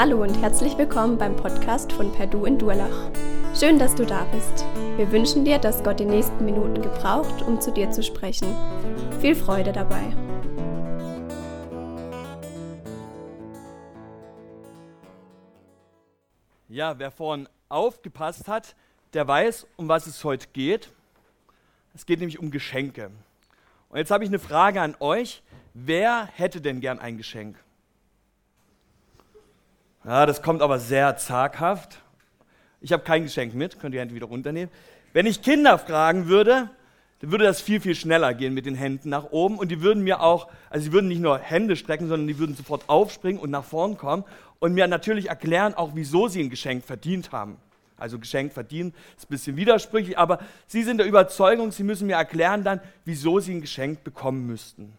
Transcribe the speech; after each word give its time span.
Hallo 0.00 0.22
und 0.22 0.40
herzlich 0.40 0.78
willkommen 0.78 1.18
beim 1.18 1.34
Podcast 1.34 1.90
von 1.90 2.12
Perdu 2.12 2.44
in 2.44 2.56
Durlach. 2.56 3.10
Schön, 3.52 3.80
dass 3.80 3.96
du 3.96 4.06
da 4.06 4.26
bist. 4.26 4.64
Wir 4.96 5.10
wünschen 5.10 5.44
dir, 5.44 5.58
dass 5.58 5.82
Gott 5.82 5.98
die 5.98 6.04
nächsten 6.04 6.44
Minuten 6.44 6.80
gebraucht, 6.80 7.42
um 7.42 7.60
zu 7.60 7.72
dir 7.72 7.90
zu 7.90 8.04
sprechen. 8.04 8.54
Viel 9.20 9.34
Freude 9.34 9.72
dabei. 9.72 10.04
Ja, 16.68 16.96
wer 17.00 17.10
vorhin 17.10 17.48
aufgepasst 17.68 18.46
hat, 18.46 18.76
der 19.14 19.26
weiß, 19.26 19.66
um 19.74 19.88
was 19.88 20.06
es 20.06 20.22
heute 20.22 20.46
geht. 20.52 20.92
Es 21.92 22.06
geht 22.06 22.20
nämlich 22.20 22.38
um 22.38 22.52
Geschenke. 22.52 23.10
Und 23.88 23.98
jetzt 23.98 24.12
habe 24.12 24.22
ich 24.22 24.30
eine 24.30 24.38
Frage 24.38 24.80
an 24.80 24.94
euch. 25.00 25.42
Wer 25.74 26.26
hätte 26.26 26.60
denn 26.60 26.78
gern 26.78 27.00
ein 27.00 27.16
Geschenk? 27.16 27.56
Ja, 30.08 30.24
das 30.24 30.40
kommt 30.40 30.62
aber 30.62 30.78
sehr 30.78 31.18
zaghaft. 31.18 32.00
Ich 32.80 32.94
habe 32.94 33.02
kein 33.02 33.24
Geschenk 33.24 33.52
mit, 33.52 33.78
könnt 33.78 33.92
ihr 33.92 33.98
die 33.98 34.00
Hände 34.00 34.14
wieder 34.14 34.28
runternehmen. 34.28 34.72
Wenn 35.12 35.26
ich 35.26 35.42
Kinder 35.42 35.78
fragen 35.78 36.28
würde, 36.28 36.70
dann 37.20 37.30
würde 37.30 37.44
das 37.44 37.60
viel, 37.60 37.78
viel 37.78 37.94
schneller 37.94 38.32
gehen 38.32 38.54
mit 38.54 38.64
den 38.64 38.74
Händen 38.74 39.10
nach 39.10 39.24
oben 39.32 39.58
und 39.58 39.70
die 39.70 39.82
würden 39.82 40.02
mir 40.02 40.22
auch, 40.22 40.48
also 40.70 40.84
sie 40.84 40.92
würden 40.94 41.08
nicht 41.08 41.20
nur 41.20 41.38
Hände 41.38 41.76
strecken, 41.76 42.08
sondern 42.08 42.26
die 42.26 42.38
würden 42.38 42.56
sofort 42.56 42.88
aufspringen 42.88 43.38
und 43.38 43.50
nach 43.50 43.64
vorn 43.64 43.98
kommen 43.98 44.24
und 44.60 44.72
mir 44.72 44.86
natürlich 44.86 45.28
erklären 45.28 45.74
auch, 45.74 45.90
wieso 45.92 46.26
sie 46.26 46.42
ein 46.42 46.48
Geschenk 46.48 46.86
verdient 46.86 47.30
haben. 47.32 47.58
Also 47.98 48.18
Geschenk 48.18 48.54
verdienen 48.54 48.94
ist 49.18 49.26
ein 49.26 49.28
bisschen 49.28 49.56
widersprüchlich, 49.56 50.16
aber 50.16 50.38
sie 50.66 50.84
sind 50.84 50.96
der 50.96 51.06
Überzeugung, 51.06 51.70
sie 51.70 51.84
müssen 51.84 52.06
mir 52.06 52.16
erklären 52.16 52.64
dann, 52.64 52.80
wieso 53.04 53.40
sie 53.40 53.56
ein 53.56 53.60
Geschenk 53.60 54.04
bekommen 54.04 54.46
müssten. 54.46 54.90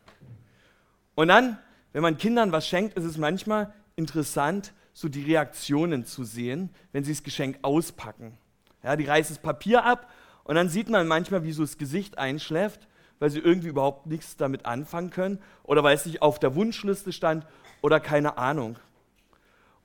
Und 1.15 1.29
dann, 1.29 1.57
wenn 1.93 2.03
man 2.03 2.19
Kindern 2.19 2.51
was 2.51 2.67
schenkt, 2.67 2.95
ist 2.95 3.05
es 3.05 3.17
manchmal 3.17 3.73
interessant, 3.95 4.71
so 4.93 5.09
die 5.09 5.23
Reaktionen 5.23 6.05
zu 6.05 6.23
sehen, 6.23 6.69
wenn 6.91 7.03
sie 7.03 7.11
das 7.11 7.23
Geschenk 7.23 7.59
auspacken. 7.61 8.37
Ja, 8.83 8.95
die 8.95 9.05
reißen 9.05 9.35
das 9.35 9.41
Papier 9.41 9.83
ab 9.83 10.09
und 10.43 10.55
dann 10.55 10.69
sieht 10.69 10.89
man 10.89 11.07
manchmal, 11.07 11.43
wie 11.43 11.51
so 11.51 11.63
das 11.63 11.77
Gesicht 11.77 12.17
einschläft, 12.17 12.87
weil 13.19 13.29
sie 13.29 13.39
irgendwie 13.39 13.67
überhaupt 13.67 14.07
nichts 14.07 14.37
damit 14.37 14.65
anfangen 14.65 15.09
können 15.09 15.39
oder 15.63 15.83
weil 15.83 15.95
es 15.95 16.05
nicht 16.05 16.21
auf 16.21 16.39
der 16.39 16.55
Wunschliste 16.55 17.11
stand 17.11 17.45
oder 17.81 17.99
keine 17.99 18.37
Ahnung. 18.37 18.77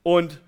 Und 0.03 0.41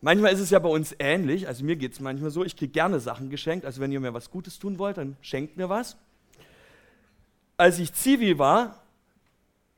manchmal 0.00 0.32
ist 0.32 0.40
es 0.40 0.50
ja 0.50 0.58
bei 0.58 0.68
uns 0.68 0.94
ähnlich, 0.98 1.46
also 1.46 1.64
mir 1.64 1.76
geht 1.76 1.92
es 1.92 2.00
manchmal 2.00 2.30
so, 2.30 2.44
ich 2.44 2.56
kriege 2.56 2.72
gerne 2.72 3.00
Sachen 3.00 3.30
geschenkt, 3.30 3.64
also 3.64 3.80
wenn 3.80 3.92
ihr 3.92 4.00
mir 4.00 4.14
was 4.14 4.30
Gutes 4.30 4.58
tun 4.58 4.78
wollt, 4.78 4.98
dann 4.98 5.16
schenkt 5.20 5.56
mir 5.56 5.68
was. 5.68 5.96
Als 7.56 7.78
ich 7.78 7.92
Zivi 7.92 8.38
war, 8.38 8.82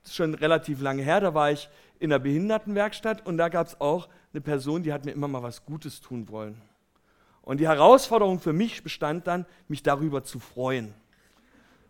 das 0.03 0.13
ist 0.13 0.17
schon 0.17 0.35
relativ 0.35 0.81
lange 0.81 1.03
her, 1.03 1.21
da 1.21 1.35
war 1.35 1.51
ich 1.51 1.69
in 2.01 2.11
der 2.11 2.19
Behindertenwerkstatt 2.19 3.25
und 3.27 3.37
da 3.37 3.49
gab 3.49 3.69
es 3.69 3.81
auch 3.81 4.09
eine 4.33 4.41
Person, 4.41 4.83
die 4.83 4.93
hat 4.93 5.05
mir 5.05 5.13
immer 5.13 5.29
mal 5.29 5.43
was 5.43 5.65
Gutes 5.65 6.01
tun 6.01 6.29
wollen. 6.29 6.61
Und 7.43 7.61
die 7.61 7.69
Herausforderung 7.69 8.41
für 8.41 8.55
mich 8.55 8.83
bestand 8.83 9.27
dann, 9.27 9.47
mich 9.69 9.83
darüber 9.83 10.25
zu 10.25 10.41
freuen, 10.41 10.95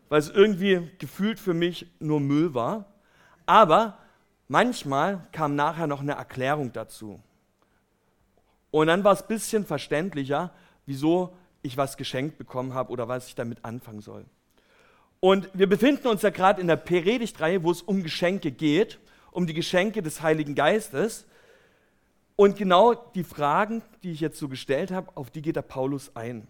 weil 0.09 0.19
es 0.19 0.29
irgendwie 0.29 0.91
gefühlt 0.99 1.39
für 1.39 1.55
mich 1.55 1.87
nur 2.01 2.21
Müll 2.21 2.55
war. 2.55 2.87
Aber 3.47 3.99
manchmal 4.49 5.27
kam 5.33 5.55
nachher 5.55 5.87
noch 5.87 6.01
eine 6.01 6.13
Erklärung 6.13 6.73
dazu. 6.73 7.21
Und 8.73 8.89
dann 8.89 9.05
war 9.05 9.13
es 9.13 9.23
ein 9.23 9.29
bisschen 9.29 9.65
verständlicher, 9.65 10.53
wieso 10.87 11.37
ich 11.63 11.77
was 11.77 11.97
geschenkt 11.97 12.37
bekommen 12.37 12.75
habe 12.75 12.91
oder 12.91 13.07
was 13.07 13.29
ich 13.29 13.35
damit 13.35 13.65
anfangen 13.65 14.01
soll. 14.01 14.25
Und 15.21 15.51
wir 15.53 15.69
befinden 15.69 16.09
uns 16.09 16.23
ja 16.23 16.31
gerade 16.31 16.61
in 16.61 16.67
der 16.67 16.77
Predigtreihe, 16.77 17.63
wo 17.63 17.71
es 17.71 17.83
um 17.83 18.03
Geschenke 18.03 18.51
geht 18.51 18.99
um 19.33 19.47
die 19.47 19.55
Geschenke 19.55 20.03
des 20.03 20.23
Heiligen 20.23 20.55
Geistes. 20.55 21.27
Und 22.37 22.57
genau 22.57 22.95
die 22.95 23.25
Fragen, 23.25 23.83
die 24.03 24.13
ich 24.13 24.21
jetzt 24.21 24.39
so 24.39 24.49
gestellt 24.49 24.91
habe, 24.91 25.15
auf 25.15 25.31
die 25.31 25.43
geht 25.43 25.57
der 25.57 25.63
Paulus 25.63 26.17
ein. 26.17 26.47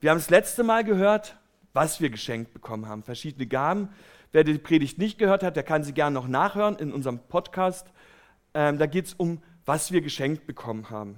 Wir 0.00 0.10
haben 0.10 0.18
das 0.18 0.30
letzte 0.30 0.62
Mal 0.62 0.84
gehört, 0.84 1.36
was 1.72 2.00
wir 2.00 2.10
geschenkt 2.10 2.52
bekommen 2.52 2.86
haben, 2.86 3.02
verschiedene 3.02 3.46
Gaben. 3.46 3.88
Wer 4.32 4.44
die 4.44 4.58
Predigt 4.58 4.98
nicht 4.98 5.18
gehört 5.18 5.42
hat, 5.42 5.56
der 5.56 5.62
kann 5.62 5.84
sie 5.84 5.94
gerne 5.94 6.14
noch 6.14 6.28
nachhören 6.28 6.76
in 6.76 6.92
unserem 6.92 7.18
Podcast. 7.18 7.86
Ähm, 8.52 8.78
da 8.78 8.86
geht 8.86 9.06
es 9.06 9.14
um, 9.14 9.42
was 9.64 9.92
wir 9.92 10.02
geschenkt 10.02 10.46
bekommen 10.46 10.90
haben. 10.90 11.16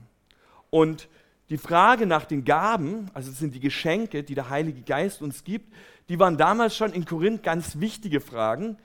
Und 0.70 1.08
die 1.50 1.58
Frage 1.58 2.06
nach 2.06 2.24
den 2.24 2.44
Gaben, 2.44 3.10
also 3.14 3.30
es 3.30 3.38
sind 3.38 3.54
die 3.54 3.60
Geschenke, 3.60 4.22
die 4.22 4.34
der 4.34 4.50
Heilige 4.50 4.82
Geist 4.82 5.22
uns 5.22 5.44
gibt, 5.44 5.74
die 6.08 6.18
waren 6.18 6.36
damals 6.36 6.76
schon 6.76 6.92
in 6.92 7.04
Korinth 7.04 7.42
ganz 7.42 7.80
wichtige 7.80 8.20
Fragen. 8.20 8.76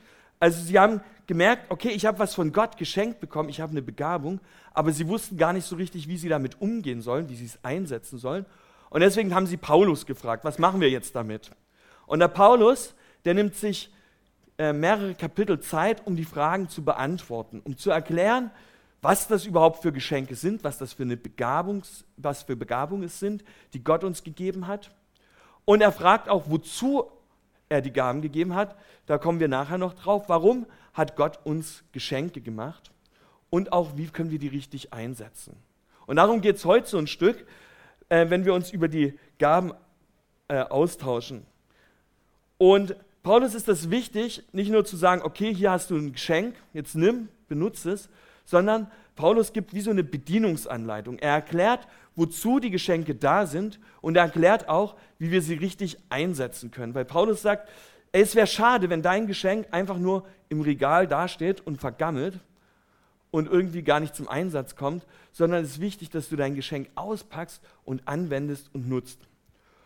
Also 0.43 0.61
sie 0.61 0.77
haben 0.77 0.99
gemerkt, 1.25 1.71
okay, 1.71 1.87
ich 1.91 2.05
habe 2.05 2.19
was 2.19 2.35
von 2.35 2.51
Gott 2.51 2.75
geschenkt 2.75 3.21
bekommen, 3.21 3.47
ich 3.47 3.61
habe 3.61 3.71
eine 3.71 3.81
Begabung, 3.81 4.41
aber 4.73 4.91
sie 4.91 5.07
wussten 5.07 5.37
gar 5.37 5.53
nicht 5.53 5.65
so 5.65 5.77
richtig, 5.77 6.09
wie 6.09 6.17
sie 6.17 6.27
damit 6.27 6.59
umgehen 6.59 7.01
sollen, 7.01 7.29
wie 7.29 7.37
sie 7.37 7.45
es 7.45 7.63
einsetzen 7.63 8.17
sollen. 8.17 8.45
Und 8.89 8.99
deswegen 8.99 9.33
haben 9.33 9.47
sie 9.47 9.55
Paulus 9.55 10.05
gefragt, 10.05 10.43
was 10.43 10.59
machen 10.59 10.81
wir 10.81 10.89
jetzt 10.89 11.15
damit? 11.15 11.51
Und 12.07 12.19
der 12.19 12.27
Paulus, 12.27 12.93
der 13.23 13.35
nimmt 13.35 13.55
sich 13.55 13.89
äh, 14.57 14.73
mehrere 14.73 15.15
Kapitel 15.15 15.61
Zeit, 15.61 16.05
um 16.05 16.17
die 16.17 16.25
Fragen 16.25 16.67
zu 16.67 16.83
beantworten, 16.83 17.61
um 17.63 17.77
zu 17.77 17.91
erklären, 17.91 18.51
was 19.01 19.29
das 19.29 19.45
überhaupt 19.45 19.81
für 19.81 19.93
Geschenke 19.93 20.35
sind, 20.35 20.65
was 20.65 20.77
das 20.77 20.91
für 20.91 21.03
eine 21.03 21.15
Begabungs, 21.15 22.03
was 22.17 22.43
für 22.43 22.57
Begabungen 22.57 23.05
es 23.05 23.17
sind, 23.17 23.45
die 23.71 23.81
Gott 23.81 24.03
uns 24.03 24.25
gegeben 24.25 24.67
hat. 24.67 24.91
Und 25.63 25.79
er 25.79 25.93
fragt 25.93 26.27
auch, 26.27 26.49
wozu 26.49 27.09
er 27.73 27.81
die 27.81 27.91
Gaben 27.91 28.21
gegeben 28.21 28.55
hat. 28.55 28.75
Da 29.05 29.17
kommen 29.17 29.39
wir 29.39 29.47
nachher 29.47 29.77
noch 29.77 29.93
drauf. 29.93 30.25
Warum 30.27 30.65
hat 30.93 31.15
Gott 31.15 31.39
uns 31.43 31.83
Geschenke 31.91 32.41
gemacht? 32.41 32.91
Und 33.49 33.73
auch, 33.73 33.97
wie 33.97 34.07
können 34.07 34.31
wir 34.31 34.39
die 34.39 34.47
richtig 34.47 34.93
einsetzen? 34.93 35.55
Und 36.05 36.17
darum 36.17 36.41
geht 36.41 36.57
es 36.57 36.65
heute 36.65 36.87
so 36.87 36.97
ein 36.97 37.07
Stück, 37.07 37.45
äh, 38.09 38.29
wenn 38.29 38.45
wir 38.45 38.53
uns 38.53 38.71
über 38.71 38.87
die 38.87 39.17
Gaben 39.39 39.73
äh, 40.47 40.59
austauschen. 40.59 41.45
Und 42.57 42.95
Paulus 43.23 43.55
ist 43.55 43.67
das 43.67 43.89
wichtig, 43.89 44.43
nicht 44.51 44.71
nur 44.71 44.85
zu 44.85 44.97
sagen, 44.97 45.21
okay, 45.23 45.53
hier 45.53 45.71
hast 45.71 45.89
du 45.89 45.95
ein 45.95 46.11
Geschenk, 46.13 46.55
jetzt 46.73 46.95
nimm, 46.95 47.29
benutze 47.47 47.91
es, 47.91 48.09
sondern 48.45 48.91
Paulus 49.15 49.53
gibt 49.53 49.73
wie 49.73 49.81
so 49.81 49.91
eine 49.91 50.03
Bedienungsanleitung. 50.03 51.19
Er 51.19 51.35
erklärt, 51.35 51.87
wozu 52.15 52.59
die 52.59 52.69
Geschenke 52.69 53.15
da 53.15 53.45
sind 53.45 53.79
und 54.01 54.15
er 54.15 54.23
erklärt 54.23 54.69
auch, 54.69 54.95
wie 55.17 55.31
wir 55.31 55.41
sie 55.41 55.55
richtig 55.55 55.97
einsetzen 56.09 56.71
können. 56.71 56.93
Weil 56.93 57.05
Paulus 57.05 57.41
sagt, 57.41 57.69
es 58.11 58.35
wäre 58.35 58.47
schade, 58.47 58.89
wenn 58.89 59.01
dein 59.01 59.27
Geschenk 59.27 59.67
einfach 59.71 59.97
nur 59.97 60.25
im 60.49 60.61
Regal 60.61 61.07
dasteht 61.07 61.65
und 61.65 61.79
vergammelt 61.79 62.39
und 63.31 63.49
irgendwie 63.49 63.81
gar 63.81 63.99
nicht 63.99 64.15
zum 64.15 64.27
Einsatz 64.27 64.75
kommt, 64.75 65.05
sondern 65.31 65.63
es 65.63 65.71
ist 65.71 65.81
wichtig, 65.81 66.11
dass 66.11 66.29
du 66.29 66.35
dein 66.35 66.53
Geschenk 66.53 66.89
auspackst 66.93 67.61
und 67.83 68.07
anwendest 68.07 68.69
und 68.73 68.87
nutzt. 68.87 69.19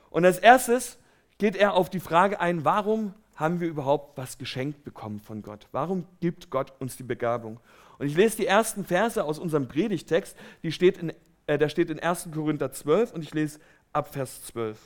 Und 0.09 0.25
als 0.25 0.39
erstes 0.39 0.97
geht 1.37 1.55
er 1.55 1.73
auf 1.73 1.89
die 1.89 2.01
Frage 2.01 2.41
ein, 2.41 2.65
warum 2.65 3.13
haben 3.35 3.61
wir 3.61 3.69
überhaupt 3.69 4.17
was 4.17 4.37
geschenkt 4.37 4.83
bekommen 4.83 5.21
von 5.21 5.41
Gott? 5.41 5.67
Warum 5.71 6.05
gibt 6.19 6.49
Gott 6.49 6.73
uns 6.79 6.97
die 6.97 7.03
Begabung? 7.03 7.59
Und 7.99 8.07
ich 8.07 8.15
lese 8.15 8.37
die 8.37 8.47
ersten 8.47 8.83
Verse 8.83 9.23
aus 9.23 9.39
unserem 9.39 9.67
Predigtext, 9.67 10.35
die 10.63 10.71
steht 10.71 10.97
in, 10.97 11.13
äh, 11.47 11.57
der 11.57 11.69
steht 11.69 11.89
in 11.89 11.99
1. 11.99 12.29
Korinther 12.33 12.71
12 12.71 13.13
und 13.13 13.23
ich 13.23 13.33
lese 13.33 13.59
ab 13.93 14.13
Vers 14.13 14.43
12. 14.43 14.77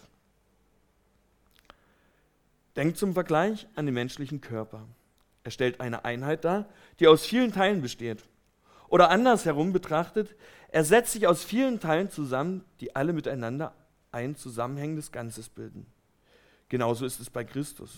Denkt 2.76 2.98
zum 2.98 3.14
Vergleich 3.14 3.68
an 3.76 3.86
den 3.86 3.96
menschlichen 3.96 4.40
Körper. 4.40 4.88
Er 5.44 5.52
stellt 5.52 5.82
eine 5.82 6.06
Einheit 6.06 6.46
dar, 6.46 6.70
die 7.00 7.08
aus 7.08 7.26
vielen 7.26 7.52
Teilen 7.52 7.82
besteht. 7.82 8.24
Oder 8.88 9.10
andersherum 9.10 9.74
betrachtet, 9.74 10.36
er 10.70 10.84
setzt 10.84 11.14
sich 11.14 11.28
aus 11.28 11.44
vielen 11.44 11.80
Teilen 11.80 12.10
zusammen, 12.10 12.64
die 12.80 12.96
alle 12.96 13.14
miteinander 13.14 13.74
ein 14.12 14.36
zusammenhängendes 14.36 15.12
Ganzes 15.12 15.50
bilden. 15.50 15.86
Genauso 16.70 17.06
ist 17.06 17.20
es 17.20 17.30
bei 17.30 17.44
Christus. 17.44 17.92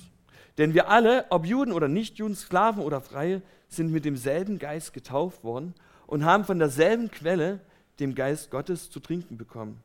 Denn 0.58 0.74
wir 0.74 0.90
alle, 0.90 1.26
ob 1.30 1.46
Juden 1.46 1.72
oder 1.72 1.88
Nichtjuden, 1.88 2.36
Sklaven 2.36 2.84
oder 2.84 3.02
Freie, 3.02 3.42
sind 3.68 3.92
mit 3.92 4.06
demselben 4.06 4.60
Geist 4.60 4.94
getauft 4.94 5.44
worden 5.44 5.74
und 6.06 6.26
haben 6.26 6.46
von 6.46 6.60
derselben 6.60 7.10
Quelle, 7.10 7.60
dem 8.00 8.16
Geist 8.16 8.52
Gottes, 8.52 8.90
zu 8.90 9.00
trinken 9.00 9.38
bekommen. 9.38 9.82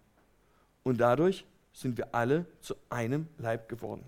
Und 0.82 0.98
dadurch 0.98 1.44
sind 1.72 1.96
wir 1.98 2.14
alle 2.14 2.46
zu 2.60 2.74
einem 2.90 3.28
Leib 3.38 3.68
geworden. 3.68 4.04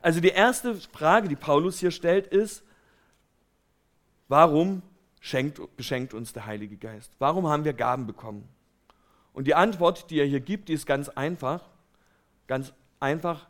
Also 0.00 0.20
die 0.20 0.28
erste 0.28 0.74
Frage, 0.74 1.28
die 1.28 1.36
Paulus 1.36 1.78
hier 1.78 1.90
stellt, 1.90 2.26
ist, 2.26 2.62
warum 4.28 4.82
schenkt, 5.20 5.60
beschenkt 5.76 6.14
uns 6.14 6.32
der 6.32 6.46
Heilige 6.46 6.76
Geist? 6.76 7.12
Warum 7.18 7.48
haben 7.48 7.64
wir 7.64 7.72
Gaben 7.72 8.06
bekommen? 8.06 8.48
Und 9.32 9.46
die 9.46 9.54
Antwort, 9.54 10.10
die 10.10 10.18
er 10.18 10.26
hier 10.26 10.40
gibt, 10.40 10.68
die 10.68 10.72
ist 10.72 10.86
ganz 10.86 11.08
einfach. 11.08 11.68
Ganz 12.46 12.72
einfach, 13.00 13.48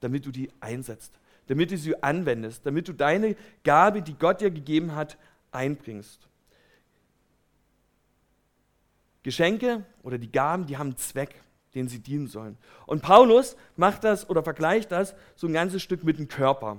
damit 0.00 0.26
du 0.26 0.30
die 0.30 0.50
einsetzt, 0.60 1.12
damit 1.46 1.70
du 1.70 1.76
sie 1.76 2.02
anwendest, 2.02 2.64
damit 2.64 2.88
du 2.88 2.92
deine 2.92 3.36
Gabe, 3.62 4.02
die 4.02 4.14
Gott 4.14 4.40
dir 4.40 4.50
gegeben 4.50 4.94
hat, 4.94 5.18
einbringst. 5.50 6.28
Geschenke 9.22 9.84
oder 10.02 10.18
die 10.18 10.30
Gaben, 10.30 10.66
die 10.66 10.76
haben 10.76 10.88
einen 10.88 10.96
Zweck, 10.96 11.42
den 11.74 11.88
sie 11.88 12.00
dienen 12.00 12.26
sollen. 12.26 12.56
Und 12.86 13.02
Paulus 13.02 13.56
macht 13.76 14.04
das 14.04 14.28
oder 14.28 14.42
vergleicht 14.42 14.92
das 14.92 15.14
so 15.36 15.46
ein 15.46 15.52
ganzes 15.52 15.82
Stück 15.82 16.04
mit 16.04 16.18
dem 16.18 16.28
Körper. 16.28 16.78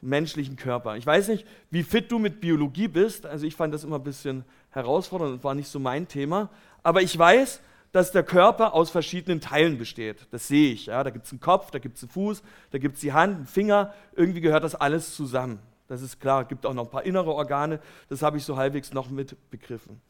menschlichen 0.00 0.56
Körper. 0.56 0.96
Ich 0.96 1.06
weiß 1.06 1.28
nicht, 1.28 1.46
wie 1.70 1.84
fit 1.84 2.10
du 2.10 2.18
mit 2.18 2.40
Biologie 2.40 2.88
bist. 2.88 3.24
Also 3.24 3.46
ich 3.46 3.54
fand 3.54 3.72
das 3.72 3.84
immer 3.84 3.96
ein 3.96 4.02
bisschen 4.02 4.44
herausfordernd 4.70 5.34
und 5.34 5.44
war 5.44 5.54
nicht 5.54 5.68
so 5.68 5.78
mein 5.78 6.08
Thema. 6.08 6.50
Aber 6.82 7.02
ich 7.02 7.16
weiß, 7.16 7.60
dass 7.92 8.10
der 8.10 8.24
Körper 8.24 8.74
aus 8.74 8.90
verschiedenen 8.90 9.40
Teilen 9.40 9.78
besteht. 9.78 10.26
Das 10.30 10.48
sehe 10.48 10.72
ich. 10.72 10.86
Ja? 10.86 11.04
Da 11.04 11.10
gibt 11.10 11.26
es 11.26 11.32
einen 11.32 11.40
Kopf, 11.40 11.70
da 11.70 11.78
gibt 11.78 11.98
es 11.98 12.02
einen 12.02 12.10
Fuß, 12.10 12.42
da 12.70 12.78
gibt 12.78 12.96
es 12.96 13.00
die 13.02 13.12
Hand, 13.12 13.36
einen 13.36 13.46
Finger. 13.46 13.94
Irgendwie 14.16 14.40
gehört 14.40 14.64
das 14.64 14.74
alles 14.74 15.14
zusammen. 15.14 15.60
Das 15.86 16.02
ist 16.02 16.18
klar. 16.18 16.42
Es 16.42 16.48
gibt 16.48 16.66
auch 16.66 16.74
noch 16.74 16.86
ein 16.86 16.90
paar 16.90 17.04
innere 17.04 17.32
Organe. 17.32 17.78
Das 18.08 18.22
habe 18.22 18.38
ich 18.38 18.44
so 18.44 18.56
halbwegs 18.56 18.92
noch 18.92 19.10
mit 19.10 19.36
begriffen. 19.50 20.00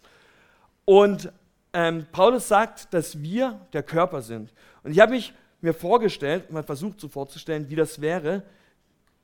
Und 0.84 1.32
ähm, 1.73 2.06
Paulus 2.12 2.49
sagt, 2.49 2.93
dass 2.93 3.23
wir 3.23 3.61
der 3.73 3.82
Körper 3.82 4.23
sind. 4.23 4.52
Und 4.82 4.93
ich 4.93 5.00
habe 5.00 5.12
mich 5.12 5.32
mir 5.61 5.75
vorgestellt, 5.75 6.50
mal 6.50 6.62
versucht 6.62 7.00
so 7.00 7.08
vorzustellen, 7.08 7.70
wie 7.70 7.76
das 7.76 8.00
wäre, 8.00 8.43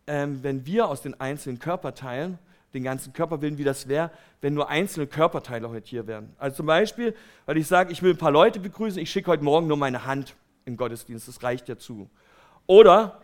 ähm, 0.07 0.43
wenn 0.43 0.65
wir 0.65 0.89
aus 0.89 1.03
den 1.03 1.21
einzelnen 1.21 1.59
Körperteilen 1.59 2.39
den 2.75 2.85
ganzen 2.85 3.13
Körper 3.13 3.41
willen, 3.41 3.59
wie 3.59 3.65
das 3.65 3.89
wäre, 3.89 4.11
wenn 4.41 4.55
nur 4.55 4.69
einzelne 4.69 5.07
Körperteile 5.07 5.69
heute 5.71 5.89
hier 5.89 6.07
wären. 6.07 6.35
Also 6.39 6.59
zum 6.59 6.67
Beispiel, 6.67 7.15
weil 7.47 7.57
ich 7.57 7.67
sage, 7.67 7.93
ich 7.93 8.03
will 8.03 8.13
ein 8.13 8.19
paar 8.19 8.31
Leute 8.31 8.61
begrüßen, 8.61 9.01
ich 9.01 9.11
schicke 9.11 9.31
heute 9.31 9.43
Morgen 9.43 9.67
nur 9.67 9.77
meine 9.77 10.05
Hand 10.05 10.35
im 10.65 10.77
Gottesdienst, 10.77 11.27
das 11.29 11.43
reicht 11.43 11.69
ja 11.69 11.79
zu. 11.79 12.09
Oder 12.67 13.21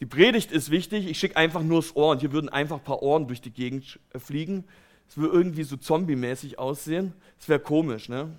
die 0.00 0.06
Predigt 0.06 0.50
ist 0.50 0.70
wichtig, 0.70 1.08
ich 1.08 1.18
schicke 1.18 1.36
einfach 1.36 1.62
nur 1.62 1.80
das 1.80 1.94
Ohr 1.94 2.12
und 2.12 2.20
hier 2.20 2.32
würden 2.32 2.48
einfach 2.48 2.76
ein 2.76 2.84
paar 2.84 3.02
Ohren 3.02 3.26
durch 3.26 3.40
die 3.40 3.50
Gegend 3.50 3.98
äh, 4.12 4.18
fliegen. 4.18 4.64
Es 5.08 5.16
würde 5.16 5.34
irgendwie 5.34 5.62
so 5.62 5.76
zombie-mäßig 5.76 6.58
aussehen. 6.58 7.14
Das 7.38 7.48
wäre 7.48 7.60
komisch, 7.60 8.08
ne? 8.08 8.30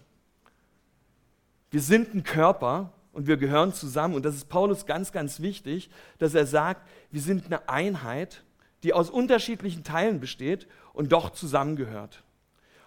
Wir 1.72 1.82
sind 1.82 2.14
ein 2.14 2.24
Körper 2.24 2.92
und 3.12 3.28
wir 3.28 3.38
gehören 3.38 3.74
zusammen. 3.74 4.16
Und 4.16 4.24
das 4.26 4.36
ist 4.36 4.50
Paulus 4.50 4.86
ganz, 4.86 5.12
ganz 5.12 5.40
wichtig, 5.40 5.90
dass 6.18 6.34
er 6.34 6.46
sagt, 6.46 6.88
wir 7.12 7.22
sind 7.22 7.46
eine 7.46 7.68
Einheit, 7.70 8.44
die 8.84 8.94
aus 8.94 9.10
unterschiedlichen 9.10 9.84
Teilen 9.84 10.20
besteht 10.20 10.68
und 10.94 11.12
doch 11.12 11.32
zusammengehört. 11.32 12.24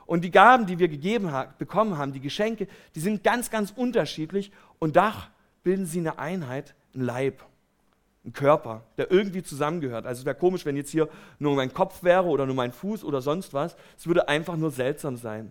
Und 0.07 0.23
die 0.23 0.31
Gaben, 0.31 0.67
die 0.67 0.79
wir 0.79 0.89
gegeben 0.89 1.33
bekommen 1.59 1.97
haben, 1.97 2.13
die 2.13 2.21
Geschenke, 2.21 2.67
die 2.95 3.01
sind 3.01 3.23
ganz, 3.23 3.51
ganz 3.51 3.73
unterschiedlich 3.75 4.53
und 4.79 4.97
doch 4.97 5.29
bilden 5.63 5.87
sie 5.87 6.01
eine 6.01 6.19
Einheit, 6.19 6.75
ein 6.95 7.03
Leib, 7.03 7.45
ein 8.25 8.33
Körper, 8.33 8.85
der 8.97 9.11
irgendwie 9.11 9.43
zusammengehört. 9.43 10.07
Also 10.07 10.21
es 10.21 10.25
wäre 10.25 10.37
komisch, 10.37 10.65
wenn 10.65 10.77
jetzt 10.77 10.91
hier 10.91 11.09
nur 11.39 11.57
mein 11.57 11.75
Kopf 11.75 12.03
wäre 12.03 12.27
oder 12.27 12.47
nur 12.47 12.55
mein 12.55 12.73
Fuß 12.73 13.03
oder 13.05 13.21
sonst 13.21 13.53
was. 13.53 13.77
Es 13.99 14.07
würde 14.07 14.29
einfach 14.29 14.57
nur 14.57 14.71
seltsam 14.71 15.17
sein. 15.17 15.51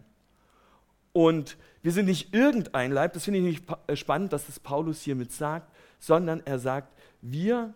Und 1.14 1.58
wir 1.82 1.92
sind 1.92 2.06
nicht 2.06 2.34
irgendein 2.34 2.92
Leib, 2.92 3.14
das 3.14 3.26
finde 3.26 3.40
ich 3.40 3.46
nicht 3.46 3.64
äh, 3.88 3.96
spannend, 3.96 4.32
dass 4.32 4.46
das 4.46 4.60
Paulus 4.60 5.02
hiermit 5.02 5.34
sagt, 5.34 5.70
sondern 6.00 6.42
er 6.46 6.60
sagt, 6.60 6.94
wir 7.22 7.74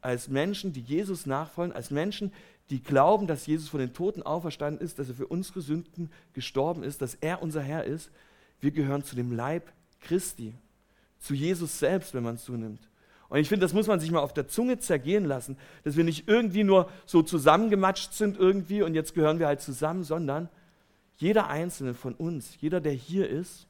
als 0.00 0.28
Menschen, 0.28 0.72
die 0.72 0.80
Jesus 0.80 1.26
nachfolgen, 1.26 1.74
als 1.74 1.90
Menschen, 1.90 2.32
die 2.70 2.82
glauben, 2.82 3.26
dass 3.26 3.46
Jesus 3.46 3.68
von 3.68 3.80
den 3.80 3.92
Toten 3.92 4.22
auferstanden 4.22 4.84
ist, 4.84 4.98
dass 4.98 5.08
er 5.08 5.14
für 5.14 5.26
unsere 5.26 5.60
Sünden 5.60 6.10
gestorben 6.32 6.82
ist, 6.82 7.02
dass 7.02 7.14
er 7.16 7.42
unser 7.42 7.60
Herr 7.60 7.84
ist, 7.84 8.10
wir 8.60 8.70
gehören 8.70 9.04
zu 9.04 9.14
dem 9.14 9.32
Leib 9.32 9.70
Christi, 10.00 10.54
zu 11.18 11.34
Jesus 11.34 11.78
selbst, 11.78 12.14
wenn 12.14 12.22
man 12.22 12.36
es 12.36 12.44
so. 12.44 12.54
Und 13.28 13.38
ich 13.38 13.48
finde, 13.48 13.64
das 13.64 13.72
muss 13.72 13.86
man 13.86 13.98
sich 13.98 14.10
mal 14.10 14.20
auf 14.20 14.32
der 14.32 14.48
Zunge 14.48 14.78
zergehen 14.78 15.24
lassen, 15.24 15.56
dass 15.84 15.96
wir 15.96 16.04
nicht 16.04 16.28
irgendwie 16.28 16.64
nur 16.64 16.88
so 17.06 17.22
zusammengematscht 17.22 18.12
sind 18.12 18.38
irgendwie 18.38 18.82
und 18.82 18.94
jetzt 18.94 19.14
gehören 19.14 19.38
wir 19.38 19.46
halt 19.46 19.60
zusammen, 19.60 20.04
sondern 20.04 20.48
jeder 21.16 21.48
einzelne 21.48 21.94
von 21.94 22.14
uns, 22.14 22.56
jeder, 22.60 22.80
der 22.80 22.92
hier 22.92 23.28
ist, 23.28 23.66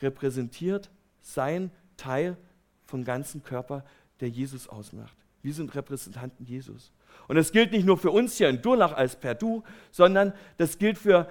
repräsentiert 0.00 0.90
sein 1.20 1.70
Teil 1.96 2.36
vom 2.84 3.04
ganzen 3.04 3.42
Körper, 3.42 3.84
der 4.20 4.28
Jesus 4.28 4.68
ausmacht. 4.68 5.16
Wir 5.42 5.54
sind 5.54 5.74
Repräsentanten 5.74 6.46
Jesus. 6.46 6.92
Und 7.28 7.36
das 7.36 7.52
gilt 7.52 7.72
nicht 7.72 7.86
nur 7.86 7.98
für 7.98 8.10
uns 8.10 8.36
hier 8.36 8.48
in 8.48 8.62
Durlach 8.62 8.92
als 8.92 9.16
per 9.16 9.34
Du, 9.34 9.62
sondern 9.90 10.32
das 10.58 10.78
gilt 10.78 10.98
für 10.98 11.30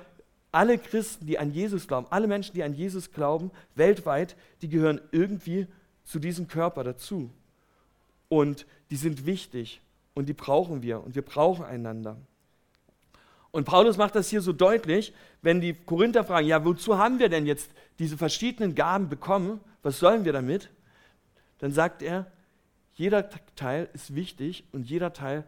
alle 0.51 0.77
Christen, 0.77 1.25
die 1.25 1.39
an 1.39 1.51
Jesus 1.51 1.87
glauben, 1.87 2.07
alle 2.09 2.27
Menschen, 2.27 2.53
die 2.53 2.63
an 2.63 2.73
Jesus 2.73 3.11
glauben, 3.11 3.51
weltweit, 3.75 4.35
die 4.61 4.69
gehören 4.69 4.99
irgendwie 5.11 5.67
zu 6.03 6.19
diesem 6.19 6.47
Körper 6.47 6.83
dazu. 6.83 7.31
Und 8.31 8.65
die 8.91 8.95
sind 8.95 9.25
wichtig 9.25 9.81
und 10.13 10.29
die 10.29 10.33
brauchen 10.33 10.83
wir 10.83 11.03
und 11.03 11.15
wir 11.15 11.21
brauchen 11.21 11.65
einander. 11.65 12.15
Und 13.51 13.65
Paulus 13.65 13.97
macht 13.97 14.15
das 14.15 14.29
hier 14.29 14.39
so 14.39 14.53
deutlich, 14.53 15.13
wenn 15.41 15.59
die 15.59 15.73
Korinther 15.73 16.23
fragen, 16.23 16.47
ja, 16.47 16.63
wozu 16.63 16.97
haben 16.97 17.19
wir 17.19 17.27
denn 17.27 17.45
jetzt 17.45 17.71
diese 17.99 18.15
verschiedenen 18.15 18.73
Gaben 18.73 19.09
bekommen? 19.09 19.59
Was 19.83 19.99
sollen 19.99 20.23
wir 20.23 20.31
damit? 20.31 20.69
Dann 21.57 21.73
sagt 21.73 22.01
er, 22.01 22.31
jeder 22.93 23.29
Teil 23.57 23.89
ist 23.91 24.15
wichtig 24.15 24.63
und 24.71 24.89
jeder 24.89 25.11
Teil 25.11 25.43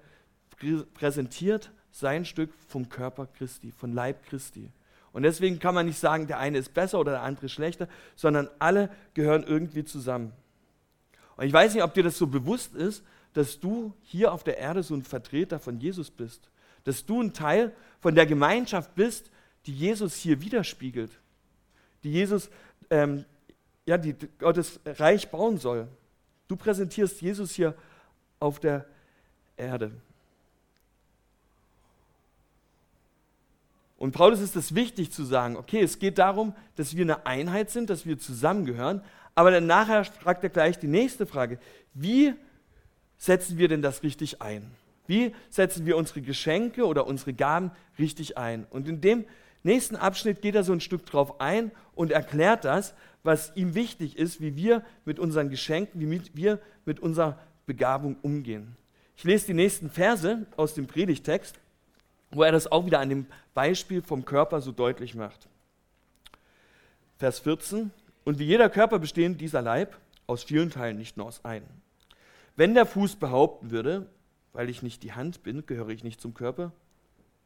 präsentiert 0.94 1.72
sein 1.90 2.26
Stück 2.26 2.54
vom 2.68 2.90
Körper 2.90 3.28
Christi, 3.28 3.72
von 3.72 3.94
Leib 3.94 4.26
Christi. 4.26 4.70
Und 5.14 5.24
deswegen 5.24 5.60
kann 5.60 5.74
man 5.74 5.86
nicht 5.86 6.00
sagen, 6.00 6.28
der 6.28 6.38
eine 6.38 6.58
ist 6.58 6.74
besser 6.74 7.00
oder 7.00 7.14
der 7.14 7.22
andere 7.22 7.48
schlechter, 7.48 7.88
sondern 8.18 8.50
alle 8.60 8.90
gehören 9.14 9.44
irgendwie 9.44 9.86
zusammen. 9.86 10.34
Und 11.36 11.46
ich 11.46 11.54
weiß 11.54 11.74
nicht, 11.74 11.84
ob 11.84 11.94
dir 11.94 12.04
das 12.04 12.18
so 12.18 12.28
bewusst 12.28 12.76
ist, 12.76 13.04
dass 13.34 13.60
du 13.60 13.94
hier 14.04 14.32
auf 14.32 14.44
der 14.44 14.58
Erde 14.58 14.84
so 14.84 14.94
ein 14.94 15.04
Vertreter 15.04 15.60
von 15.60 15.80
Jesus 15.80 16.12
bist. 16.12 16.50
Dass 16.84 17.06
du 17.06 17.22
ein 17.22 17.34
Teil 17.34 17.74
von 18.00 18.16
der 18.16 18.26
Gemeinschaft 18.26 18.94
bist, 18.96 19.32
die 19.66 19.74
Jesus 19.74 20.16
hier 20.16 20.42
widerspiegelt. 20.42 21.12
Die 22.04 22.12
Jesus, 22.12 22.50
ähm, 22.90 23.26
ja, 23.86 23.98
die 23.98 24.16
Gottes 24.40 24.80
Reich 24.86 25.30
bauen 25.32 25.58
soll. 25.58 25.88
Du 26.48 26.56
präsentierst 26.56 27.22
Jesus 27.22 27.52
hier 27.52 27.76
auf 28.40 28.60
der 28.60 28.86
Erde. 29.58 29.92
Und 33.98 34.12
Paulus 34.12 34.42
ist 34.42 34.58
es 34.58 34.76
wichtig 34.76 35.12
zu 35.12 35.24
sagen, 35.24 35.56
okay, 35.56 35.82
es 35.82 35.98
geht 35.98 36.18
darum, 36.18 36.54
dass 36.76 36.94
wir 36.98 37.06
eine 37.06 37.26
Einheit 37.26 37.70
sind, 37.70 37.90
dass 37.90 38.06
wir 38.06 38.20
zusammengehören, 38.20 39.02
aber 39.36 39.52
dann 39.52 39.66
nachher 39.66 40.06
fragt 40.06 40.44
er 40.44 40.50
gleich 40.50 40.80
die 40.80 40.88
nächste 40.88 41.26
Frage, 41.26 41.60
wie 41.94 42.34
setzen 43.18 43.58
wir 43.58 43.68
denn 43.68 43.82
das 43.82 44.04
richtig 44.04 44.42
ein? 44.42 44.72
Wie 45.08 45.34
setzen 45.50 45.86
wir 45.86 45.98
unsere 45.98 46.22
Geschenke 46.22 46.86
oder 46.86 47.08
unsere 47.08 47.34
Gaben 47.34 47.72
richtig 48.00 48.38
ein? 48.38 48.66
Und 48.70 48.88
in 48.88 49.02
dem 49.02 49.26
nächsten 49.64 49.96
Abschnitt 49.96 50.42
geht 50.42 50.56
er 50.56 50.64
so 50.64 50.74
ein 50.74 50.82
Stück 50.82 51.06
drauf 51.06 51.42
ein 51.42 51.72
und 51.96 52.12
erklärt 52.12 52.66
das, 52.66 52.94
was 53.24 53.56
ihm 53.56 53.76
wichtig 53.76 54.18
ist, 54.18 54.42
wie 54.42 54.56
wir 54.56 54.84
mit 55.06 55.20
unseren 55.20 55.50
Geschenken, 55.50 56.00
wie 56.00 56.22
wir 56.34 56.60
mit 56.86 57.00
unserer 57.00 57.40
Begabung 57.66 58.18
umgehen. 58.22 58.76
Ich 59.16 59.24
lese 59.24 59.48
die 59.48 59.54
nächsten 59.54 59.90
Verse 59.90 60.46
aus 60.58 60.74
dem 60.74 60.88
Predigtext, 60.88 61.56
wo 62.32 62.44
er 62.44 62.52
das 62.52 62.72
auch 62.72 62.86
wieder 62.86 63.00
an 63.00 63.10
dem 63.10 63.26
Beispiel 63.54 64.02
vom 64.02 64.26
Körper 64.26 64.60
so 64.62 64.72
deutlich 64.72 65.16
macht. 65.16 65.48
Vers 67.18 67.40
14. 67.40 67.92
Und 68.24 68.40
wie 68.40 68.46
jeder 68.46 68.70
Körper 68.70 69.00
bestehen 69.00 69.38
dieser 69.38 69.62
Leib 69.62 69.98
aus 70.28 70.44
vielen 70.44 70.70
Teilen, 70.70 70.98
nicht 70.98 71.18
nur 71.18 71.28
aus 71.28 71.44
einem. 71.44 71.68
Wenn 72.56 72.74
der 72.74 72.86
Fuß 72.86 73.18
behaupten 73.18 73.72
würde, 73.72 74.08
weil 74.54 74.70
ich 74.70 74.84
nicht 74.84 75.04
die 75.04 75.14
Hand 75.14 75.44
bin, 75.44 75.66
gehöre 75.66 75.90
ich 75.90 76.04
nicht 76.04 76.22
zum 76.22 76.34
Körper, 76.34 76.72